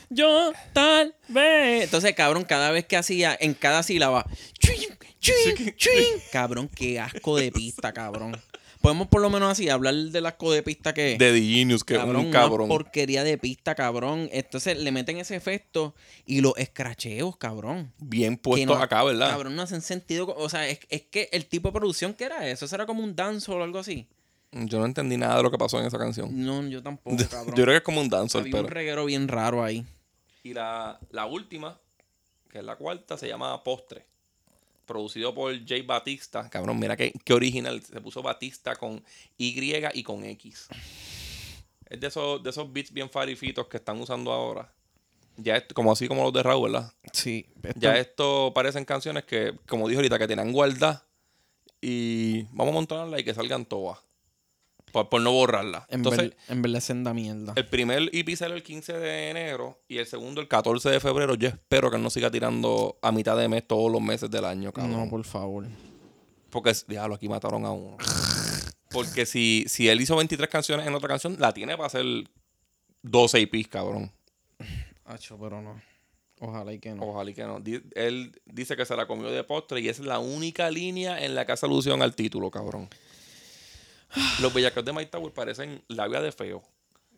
[0.09, 1.83] Yo tal vez.
[1.83, 4.25] Entonces, cabrón, cada vez que hacía, en cada sílaba.
[4.59, 6.05] chuin, chuin, chuin.
[6.31, 8.41] Cabrón, qué asco de pista, cabrón.
[8.81, 11.19] Podemos por lo menos así hablar del asco de pista que es.
[11.19, 12.67] De The Genius, que es Cabrón, un una cabrón.
[12.67, 14.29] porquería de pista, cabrón.
[14.31, 17.91] Entonces le meten ese efecto y los escracheos, cabrón.
[17.97, 19.29] Bien Que puesto no- acá, ¿verdad?
[19.31, 20.33] Cabrón, no hacen sentido.
[20.37, 23.03] O sea, es, es que el tipo de producción que era eso, eso era como
[23.03, 24.07] un dance o algo así.
[24.51, 26.29] Yo no entendí nada de lo que pasó en esa canción.
[26.45, 27.17] No, yo tampoco,
[27.47, 28.63] Yo creo que es como un dancehall, Había pero.
[28.65, 29.85] un reguero bien raro ahí.
[30.43, 31.77] Y la, la última,
[32.49, 34.05] que es la cuarta, se llama Postre.
[34.87, 36.49] Producido por Jay Batista.
[36.49, 37.83] Cabrón, mira qué, qué original.
[37.83, 39.03] Se puso Batista con
[39.37, 40.67] Y y con X.
[41.89, 44.73] Es de esos, de esos beats bien farifitos que están usando ahora.
[45.35, 46.91] Ya como así como los de Raúl, ¿verdad?
[47.13, 47.45] Sí.
[47.63, 51.05] esto- Ya esto parecen canciones que, como dijo ahorita, que tenían guardada.
[51.79, 53.99] Y vamos a montarla y que salgan todas.
[54.91, 55.85] Por, por no borrarla.
[55.89, 57.53] En, Entonces, en verdad senda mierda.
[57.55, 61.35] el primer EP sale el 15 de enero y el segundo el 14 de febrero.
[61.35, 64.45] Yo espero que él no siga tirando a mitad de mes todos los meses del
[64.45, 64.97] año, cabrón.
[64.97, 65.65] No, por favor.
[66.49, 67.97] Porque, diablo, aquí mataron a uno.
[68.89, 72.05] Porque si, si él hizo 23 canciones en otra canción, la tiene para hacer
[73.03, 74.11] 12 EPs, cabrón.
[75.05, 75.81] Hacho, pero no.
[76.39, 77.03] Ojalá y que no.
[77.03, 77.61] Ojalá y que no.
[77.95, 81.35] Él dice que se la comió de postre y esa es la única línea en
[81.35, 82.89] la que hace alusión al título, cabrón.
[84.41, 86.63] Los bellacos de Mike Tower parecen labia de feo.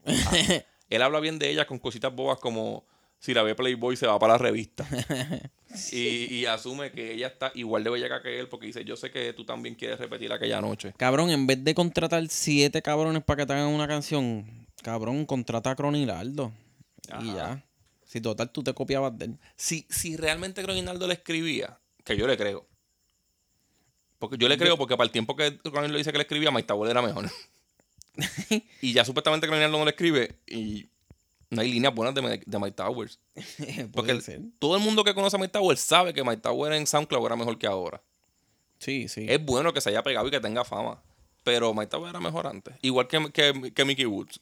[0.05, 0.11] Ah,
[0.89, 2.85] él habla bien de ella con cositas bobas como
[3.19, 4.87] si la ve Playboy se va para la revista.
[5.91, 9.11] y, y asume que ella está igual de bellaca que él porque dice, yo sé
[9.11, 10.93] que tú también quieres repetir aquella noche.
[10.97, 15.71] Cabrón, en vez de contratar siete cabrones para que te hagan una canción, cabrón, contrata
[15.71, 16.53] a Cronilaldo.
[17.21, 17.63] Y ya.
[18.03, 19.39] Si total tú te copiabas de él.
[19.55, 22.67] Si, si realmente Croninaldo le escribía, que yo le creo.
[24.19, 26.67] Porque yo le creo porque para el tiempo que Croninaldo dice que le escribía, Mike
[26.67, 27.29] Tower era mejor.
[28.81, 30.87] y ya supuestamente Croninaldo no le escribe y
[31.49, 33.19] no hay líneas buenas de, de Mike Towers.
[33.93, 36.85] Porque el- todo el mundo que conoce a Mike Towers sabe que Mike Tower en
[36.85, 38.01] SoundCloud era mejor que ahora.
[38.79, 39.25] Sí, sí.
[39.27, 41.01] Es bueno que se haya pegado y que tenga fama.
[41.43, 42.75] Pero Mike Tower era mejor antes.
[42.81, 44.39] Igual que, que, que Mickey Woods.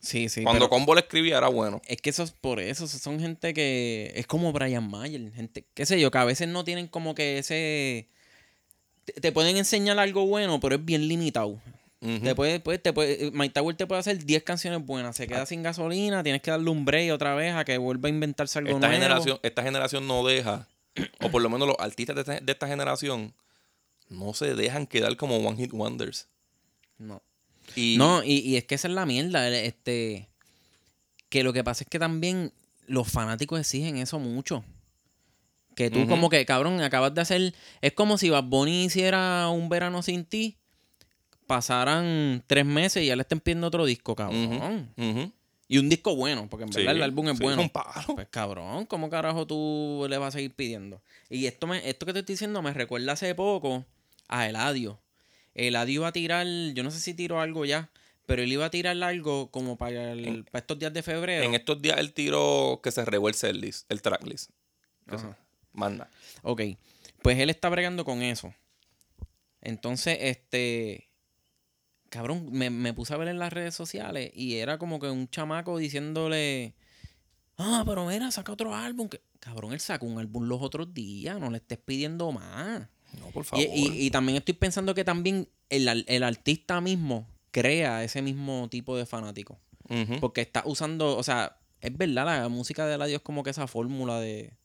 [0.00, 0.42] sí, sí.
[0.42, 1.80] Cuando Combo le escribía era bueno.
[1.86, 2.86] Es que eso es por eso.
[2.86, 4.12] Son gente que.
[4.14, 5.32] Es como Brian Mayer.
[5.32, 8.08] Gente, qué sé yo, que a veces no tienen como que ese.
[9.20, 11.60] Te, pueden enseñar algo bueno, pero es bien limitado.
[12.02, 12.20] Ujú.
[12.22, 15.16] Te puede, pues, te puede, Mike Tower te puede hacer 10 canciones buenas.
[15.16, 15.26] Se Ah.
[15.26, 18.58] queda sin gasolina, tienes que darle un break otra vez a que vuelva a inventarse
[18.58, 18.94] algo esta nuevo.
[19.02, 20.66] generación, esta generación no deja,
[21.20, 23.34] o por lo menos los artistas de esta, de esta generación,
[24.08, 26.26] no se dejan quedar como One Hit Wonders.
[26.98, 27.22] No.
[27.76, 29.48] Y No, y, y es que esa es la mierda.
[29.50, 30.28] Este,
[31.28, 32.52] que lo que pasa es que también
[32.86, 34.64] los fanáticos exigen eso mucho.
[35.80, 37.54] Que tú como que, cabrón, acabas de hacer...
[37.80, 40.58] Es como si Bad Bunny hiciera un verano sin ti,
[41.46, 44.92] pasaran tres meses y ya le estén pidiendo otro disco, cabrón.
[45.68, 47.62] Y un disco bueno, porque en Sí, verdad el álbum es sí, bueno.
[47.62, 48.14] es un palo.
[48.14, 51.00] Pues cabrón, ¿cómo carajo tú le vas a seguir pidiendo?
[51.28, 53.84] Y esto me, esto que te estoy diciendo me recuerda hace poco
[54.28, 55.00] a Eladio.
[55.54, 57.88] Eladio iba a tirar, yo no sé si tiró algo ya,
[58.26, 61.44] pero él iba a tirar algo como para, el- En- para estos días de febrero.
[61.44, 63.36] En estos días el tiro que se regó el
[63.88, 64.50] el tracklist.
[65.72, 66.08] Manda.
[66.42, 66.62] Ok,
[67.22, 68.54] pues él está bregando con eso.
[69.60, 71.08] Entonces, este.
[72.08, 75.28] Cabrón, me, me puse a ver en las redes sociales y era como que un
[75.28, 76.74] chamaco diciéndole.
[77.56, 79.08] Ah, pero mira, saca otro álbum.
[79.08, 79.20] Que...
[79.38, 82.88] Cabrón, él sacó un álbum los otros días, no le estés pidiendo más.
[83.20, 83.64] No, por favor.
[83.64, 88.96] y- y también estoy pensando que también el, el artista mismo crea ese mismo tipo
[88.96, 89.60] de fanático.
[90.20, 93.66] Porque está usando, o sea, es verdad, la música de la Dios como que esa
[93.66, 94.56] fórmula de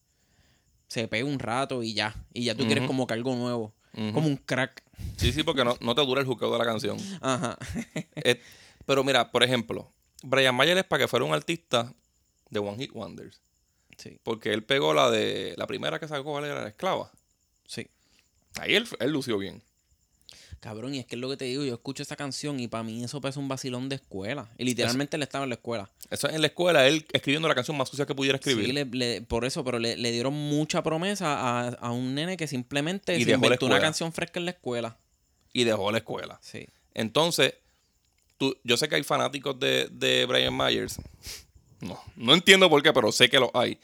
[0.87, 2.15] se pega un rato y ya.
[2.33, 3.73] Y ya tú quieres como que algo nuevo.
[4.13, 4.83] Como un crack.
[5.17, 6.97] Sí, sí, porque no, no te dura el juqueo de la canción.
[7.21, 7.57] Ajá.
[8.15, 8.41] Eh,
[8.85, 9.91] pero mira, por ejemplo,
[10.23, 11.93] Brian Mayer es para que fuera un artista
[12.49, 13.41] de One Hit Wonders.
[13.97, 15.53] Sí, Porque él pegó la de.
[15.57, 16.61] La primera que sacó, ¿cuál era?
[16.61, 17.11] La esclava.
[17.67, 17.87] sí.
[18.59, 19.61] Ahí él, él lució bien.
[20.59, 22.83] Cabrón, y es que es lo que te digo, yo escucho esa canción y para
[22.83, 24.49] mí eso parece un vacilón de escuela.
[24.57, 25.91] Y literalmente él estaba en la escuela.
[26.09, 28.65] Eso es en la escuela, él escribiendo la canción más sucia que pudiera escribir.
[28.65, 32.35] Sí, le- le- por eso, pero le, le dieron mucha promesa a, a un nene
[32.35, 34.97] que simplemente Y se inventó una canción fresca en la escuela.
[35.53, 36.39] Y dejó la escuela.
[36.41, 36.65] Sí.
[36.95, 37.53] Entonces,
[38.37, 40.97] tú, yo sé que hay fanáticos de, de Brian Myers.
[41.81, 43.79] No, no entiendo por qué, pero sé que los hay.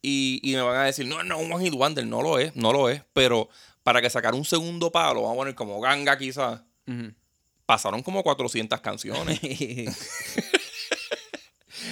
[0.00, 2.06] Y, y me van a decir, no, no, un One Hit Wonder.
[2.06, 3.02] No lo es, no lo es.
[3.12, 3.48] Pero
[3.82, 6.60] para que sacar un segundo palo, vamos a poner como ganga quizás,
[7.66, 9.40] pasaron como 400 canciones.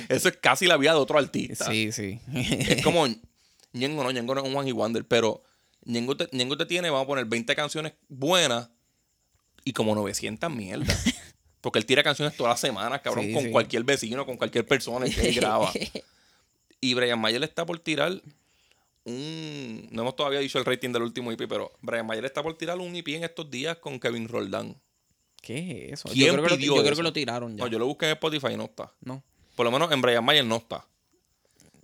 [0.08, 1.66] Eso es casi la vida de otro artista.
[1.66, 2.20] sí, sí.
[2.34, 3.06] Es como
[3.72, 5.42] Ñengo no, Ñengo no es un One Wonder, pero
[5.84, 8.68] Ñengo te, Ñengo te tiene, vamos a poner 20 canciones buenas
[9.64, 11.04] y como 900 mierdas.
[11.60, 13.50] Porque él tira canciones todas las semanas, cabrón, Sí, con sí.
[13.50, 15.70] cualquier vecino, con cualquier persona que él graba.
[16.80, 18.20] Y Brian Mayer está por tirar
[19.04, 19.88] un...
[19.90, 22.78] No hemos todavía dicho el rating del último EP, pero Brian Mayer está por tirar
[22.78, 24.76] un EP en estos días con Kevin Roldán.
[25.40, 26.08] ¿Qué es eso?
[26.10, 27.64] ¿Quién Yo creo, que lo, yo creo que lo tiraron ya.
[27.64, 28.92] No, yo lo busqué en Spotify y no está.
[29.00, 29.22] No.
[29.56, 30.86] Por lo menos en Brian Mayer no está.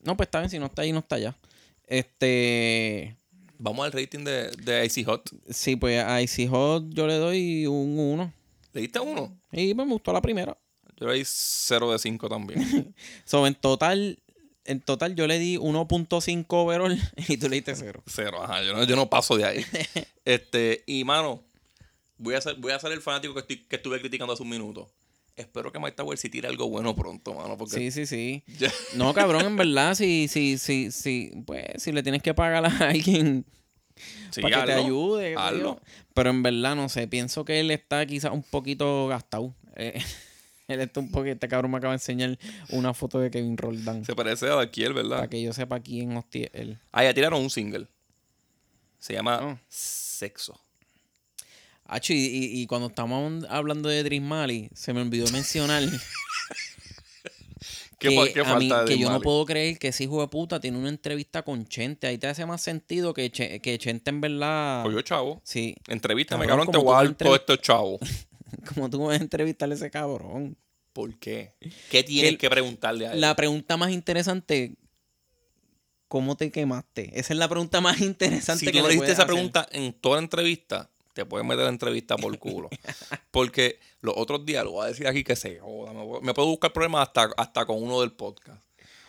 [0.03, 1.37] No, pues está bien, si no está ahí, no está allá.
[1.87, 3.17] Este.
[3.59, 5.31] Vamos al rating de, de Icy Hot.
[5.49, 8.33] Sí, pues a Icy Hot yo le doy un 1.
[8.73, 9.35] ¿Le diste uno?
[9.51, 10.57] Y me gustó la primera.
[10.99, 12.95] Yo le di 0 de 5 también.
[13.25, 14.19] So, en total,
[14.67, 16.99] en total yo le di 1.5 overall
[17.29, 18.03] y tú le diste 0.
[18.07, 18.63] Cero, ajá.
[18.63, 19.65] Yo no, yo no paso de ahí.
[20.25, 21.43] este, y mano,
[22.19, 24.49] voy a ser, voy a ser el fanático que, estoy, que estuve criticando hace un
[24.51, 24.91] minuto.
[25.37, 27.59] Espero que Mike Tower sí tire algo bueno pronto, mano.
[27.59, 28.43] Porque Sí, sí, sí.
[28.59, 32.65] ya- No, cabrón, en verdad, si, si, si, si, pues, si le tienes que pagar
[32.65, 33.45] a alguien
[34.31, 35.37] sí, para que te ayude.
[36.15, 39.55] Pero en verdad, no sé, pienso que él está quizás un poquito gastado.
[39.77, 40.03] Eh,
[40.69, 42.39] él está un poquito, este cabrón me acaba de enseñar
[42.71, 44.05] una foto de Kevin Roldán.
[44.05, 45.29] Se parece a Daquiel, Para ¿verdad?
[45.29, 46.79] que yo sepa quién hostia él.
[46.93, 47.87] Ah, ya tiraron un single.
[48.99, 49.59] Se llama Oh.
[49.69, 50.61] Sexo.
[51.85, 55.85] Hacho, y, y- y cuando estamos hablando de Dream Mali, se me olvidó mencionar
[57.99, 60.29] ¿Qué, que, qué a mí- de que yo no puedo creer que ese hijo de
[60.29, 62.07] puta tiene una entrevista con Chente.
[62.07, 64.85] Ahí te hace más sentido que, Che- que Chente en verdad...
[64.85, 65.41] Oye, chavo.
[65.45, 67.99] Sí, Entrevístame, Cabrón, cabrón, te voy a dar me todo esto, chavo.
[68.75, 70.57] como tú vas a entrevistarle a ese cabrón.
[70.93, 71.55] ¿Por qué?
[71.91, 73.21] ¿Qué tienes Que que preguntarle a él?
[73.21, 74.75] La pregunta más interesante,
[76.09, 77.11] ¿cómo te quemaste?
[77.19, 79.35] Esa es la pregunta más interesante si que tú le puedes esa hacer.
[79.35, 82.71] pregunta en toda la entrevista, te puedes meter la entrevista por culo.
[83.31, 85.93] Porque los otros días, lo voy a decir aquí que se joda,
[86.23, 88.63] me, puedo- buscar problemas hasta, hasta con uno del podcast.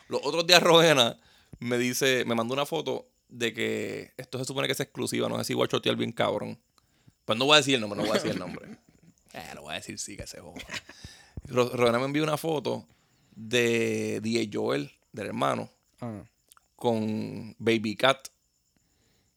[0.10, 1.18] Los otros días Rogena
[1.60, 5.38] me dice, me mandó una foto de que esto se supone que es exclusiva, no
[5.38, 6.60] sé si voy a chotear bien cabrón.
[7.26, 8.78] Pues no voy a decir el nombre, no voy a decir el nombre.
[9.38, 10.62] Eh, lo voy a decir sí que se joda.
[11.46, 12.88] Ro- Rogena me envió una foto
[13.36, 15.72] de DJ Joel, del hermano,
[16.02, 16.24] Ah,
[16.76, 18.28] con Baby Cat.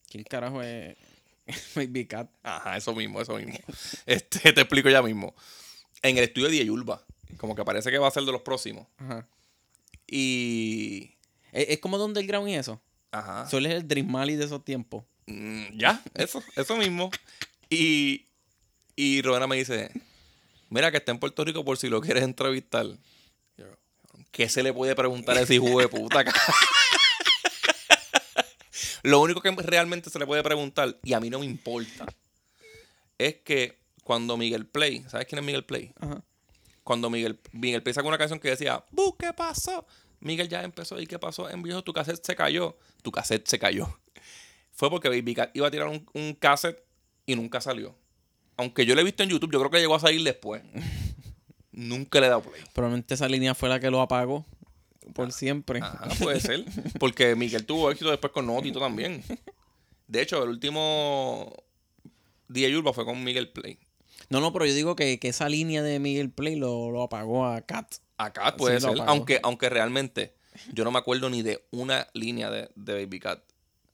[0.09, 0.97] ¿Quién carajo es
[1.75, 2.31] Baby Cat?
[2.43, 3.55] Ajá, eso mismo, eso mismo.
[4.07, 5.35] Este, te explico ya mismo.
[6.03, 7.05] En el estudio de Yulba,
[7.37, 8.87] como que parece que va a ser de los próximos.
[8.99, 9.27] Ajá.
[10.07, 11.15] Y.
[11.53, 12.81] Es, es como Underground y eso.
[13.13, 13.49] Ajá.
[13.49, 15.05] Suele ser el Dream Mali de esos tiempos.
[15.27, 17.11] Mm, ya, eso, eso mismo.
[17.69, 18.27] Y.
[19.03, 19.91] Y Rowena me dice:
[20.69, 22.85] Mira, que está en Puerto Rico por si lo quieres entrevistar.
[23.57, 23.65] Yo,
[24.31, 26.23] ¿Qué se le puede preguntar a ese hijo de puta?
[29.03, 32.05] lo único que realmente se le puede preguntar, y a mí no me importa,
[33.17, 35.95] es que cuando Miguel Play, ¿sabes quién es Miguel Play?
[35.99, 36.23] Ajá.
[36.85, 39.87] cuando Miguel, Miguel Play sacó una canción que decía, "Bu, ¿qué pasó?
[40.19, 41.49] Miguel ya empezó, ¿y qué pasó?
[41.49, 42.77] En viejo, tu cassette se cayó.
[43.03, 43.99] Tu cassette se cayó.
[44.73, 46.85] Fue porque Baby Cat iba a tirar un, un cassette
[47.25, 47.97] y nunca salió.
[48.61, 50.63] Aunque yo lo he visto en YouTube, yo creo que llegó a salir después.
[51.73, 52.63] nunca le he dado play.
[52.75, 54.45] Probablemente esa línea fue la que lo apagó
[55.15, 55.81] por siempre.
[55.81, 56.65] Ajá, puede ser.
[56.99, 59.25] Porque Miguel tuvo éxito después con Notito también.
[60.07, 61.55] De hecho, el último
[62.49, 63.79] día Yurba fue con Miguel Play.
[64.29, 67.47] No, no, pero yo digo que, que esa línea de Miguel Play lo, lo apagó
[67.47, 67.95] a Cat.
[68.19, 70.35] Acá puede Sí, lo ser, aunque, aunque realmente
[70.75, 73.41] yo no me acuerdo ni de una línea de, de Baby Cat.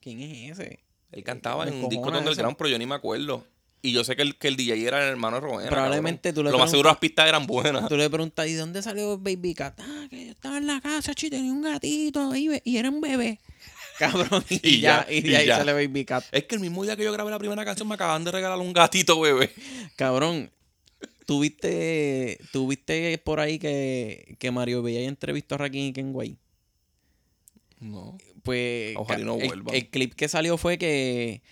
[0.00, 0.80] ¿Quién es ese?
[1.12, 2.58] Él cantaba en un disco encojona de underground, eso.
[2.58, 3.46] pero yo ni me acuerdo.
[3.86, 5.68] Y yo sé que el, que el DJ era el hermano de.
[5.68, 6.34] Probablemente cabrón.
[6.34, 7.88] tú le Lo más seguro las pistas eran buenas.
[7.88, 9.78] Tú le preguntas, ¿y de dónde salió Baby Cat?
[9.80, 13.00] Ah, que yo estaba en la casa, chi, tenía un gatito y, y era un
[13.00, 13.38] bebé.
[13.98, 15.58] Cabrón, y, Y ya, ya, y de y ahí ya.
[15.58, 16.24] sale Baby Cat.
[16.32, 18.58] Es que el mismo día que yo grabé la primera canción me acaban de regalar
[18.58, 19.52] un gatito, bebé.
[19.94, 20.50] Cabrón,
[21.26, 26.36] ¿tuviste, tuviste por ahí que, que Mario Bella entrevistó a Rakim y Kenway?
[27.80, 28.18] No.
[28.42, 29.74] Pues Ojalá no el, vuelvan.
[29.74, 31.42] el clip que salió fue que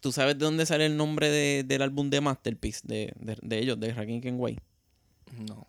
[0.00, 3.58] ¿Tú sabes de dónde sale el nombre de- del álbum de Masterpiece de, de, de
[3.58, 4.58] ellos, de Rakim Kenway?
[5.46, 5.66] No.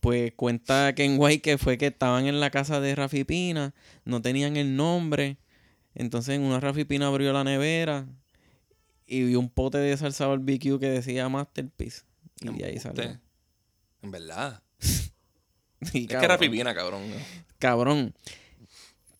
[0.00, 3.72] Pues cuenta Kenway que fue que estaban en la casa de Rafi Pina,
[4.04, 5.38] no tenían el nombre.
[5.94, 8.06] Entonces en una Rafi Pina abrió la nevera
[9.06, 12.02] y vio un pote de salsa barbecue que decía Masterpiece.
[12.42, 13.18] Y de ahí salió.
[14.02, 14.62] En verdad.
[15.92, 17.02] Y, Es que era pipina, cabrón.
[17.58, 18.14] Cabrón.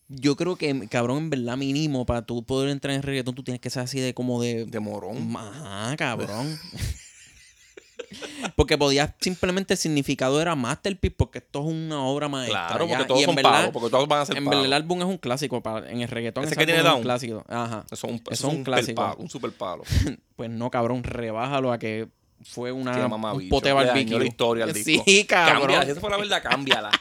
[0.07, 3.59] Yo creo que, cabrón, en verdad mínimo para tú poder entrar en reggaetón tú tienes
[3.59, 4.65] que ser así de como de...
[4.65, 5.35] De morón.
[5.35, 6.59] Ajá, cabrón.
[8.55, 12.67] porque podías simplemente el significado era masterpiece porque esto es una obra maestra.
[12.67, 12.91] Claro, ya.
[12.97, 14.73] porque todos Y en son verdad, palos, porque todos van a ser En verdad el
[14.73, 15.61] álbum es un clásico.
[15.61, 17.43] para- en el reggaetón ¿Ese que tiene es un clásico.
[17.47, 17.83] Ajá.
[17.91, 19.01] Eso es un, Eso eso es un un, clásico.
[19.01, 19.83] palo, un super palo.
[20.35, 22.09] Pues no, cabrón, rebájalo a que
[22.43, 24.19] fue una, un pote barbecue.
[24.19, 25.03] la historia al disco.
[25.05, 25.61] Sí, cabrón.
[25.61, 26.91] Cámbiala, si esa fue la verdad, cámbiala.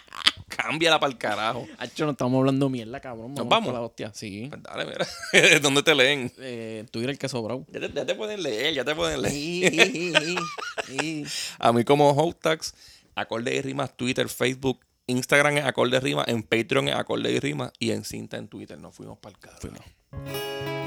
[0.49, 1.67] Cámbiala para el carajo.
[1.79, 3.35] Hacho, no estamos hablando mierda, cabrón.
[3.35, 3.73] ¿Nos vamos?
[3.73, 4.13] pa' la hostia.
[4.15, 4.47] Sí.
[4.49, 5.59] Pues dale, mira.
[5.61, 6.33] ¿Dónde te leen?
[6.39, 7.67] Eh, Twitter el que sobró.
[7.71, 9.73] Ya te, ya te pueden leer, ya te pueden leer.
[11.59, 12.75] A mí como Hotax,
[13.15, 17.41] Acorde y Rimas, Twitter, Facebook, Instagram es Acorde y Rimas, en Patreon es Acorde y
[17.41, 18.79] Rimas y en Cinta en Twitter.
[18.79, 19.61] Nos fuimos para el carajo.
[19.61, 20.84] Fuimos.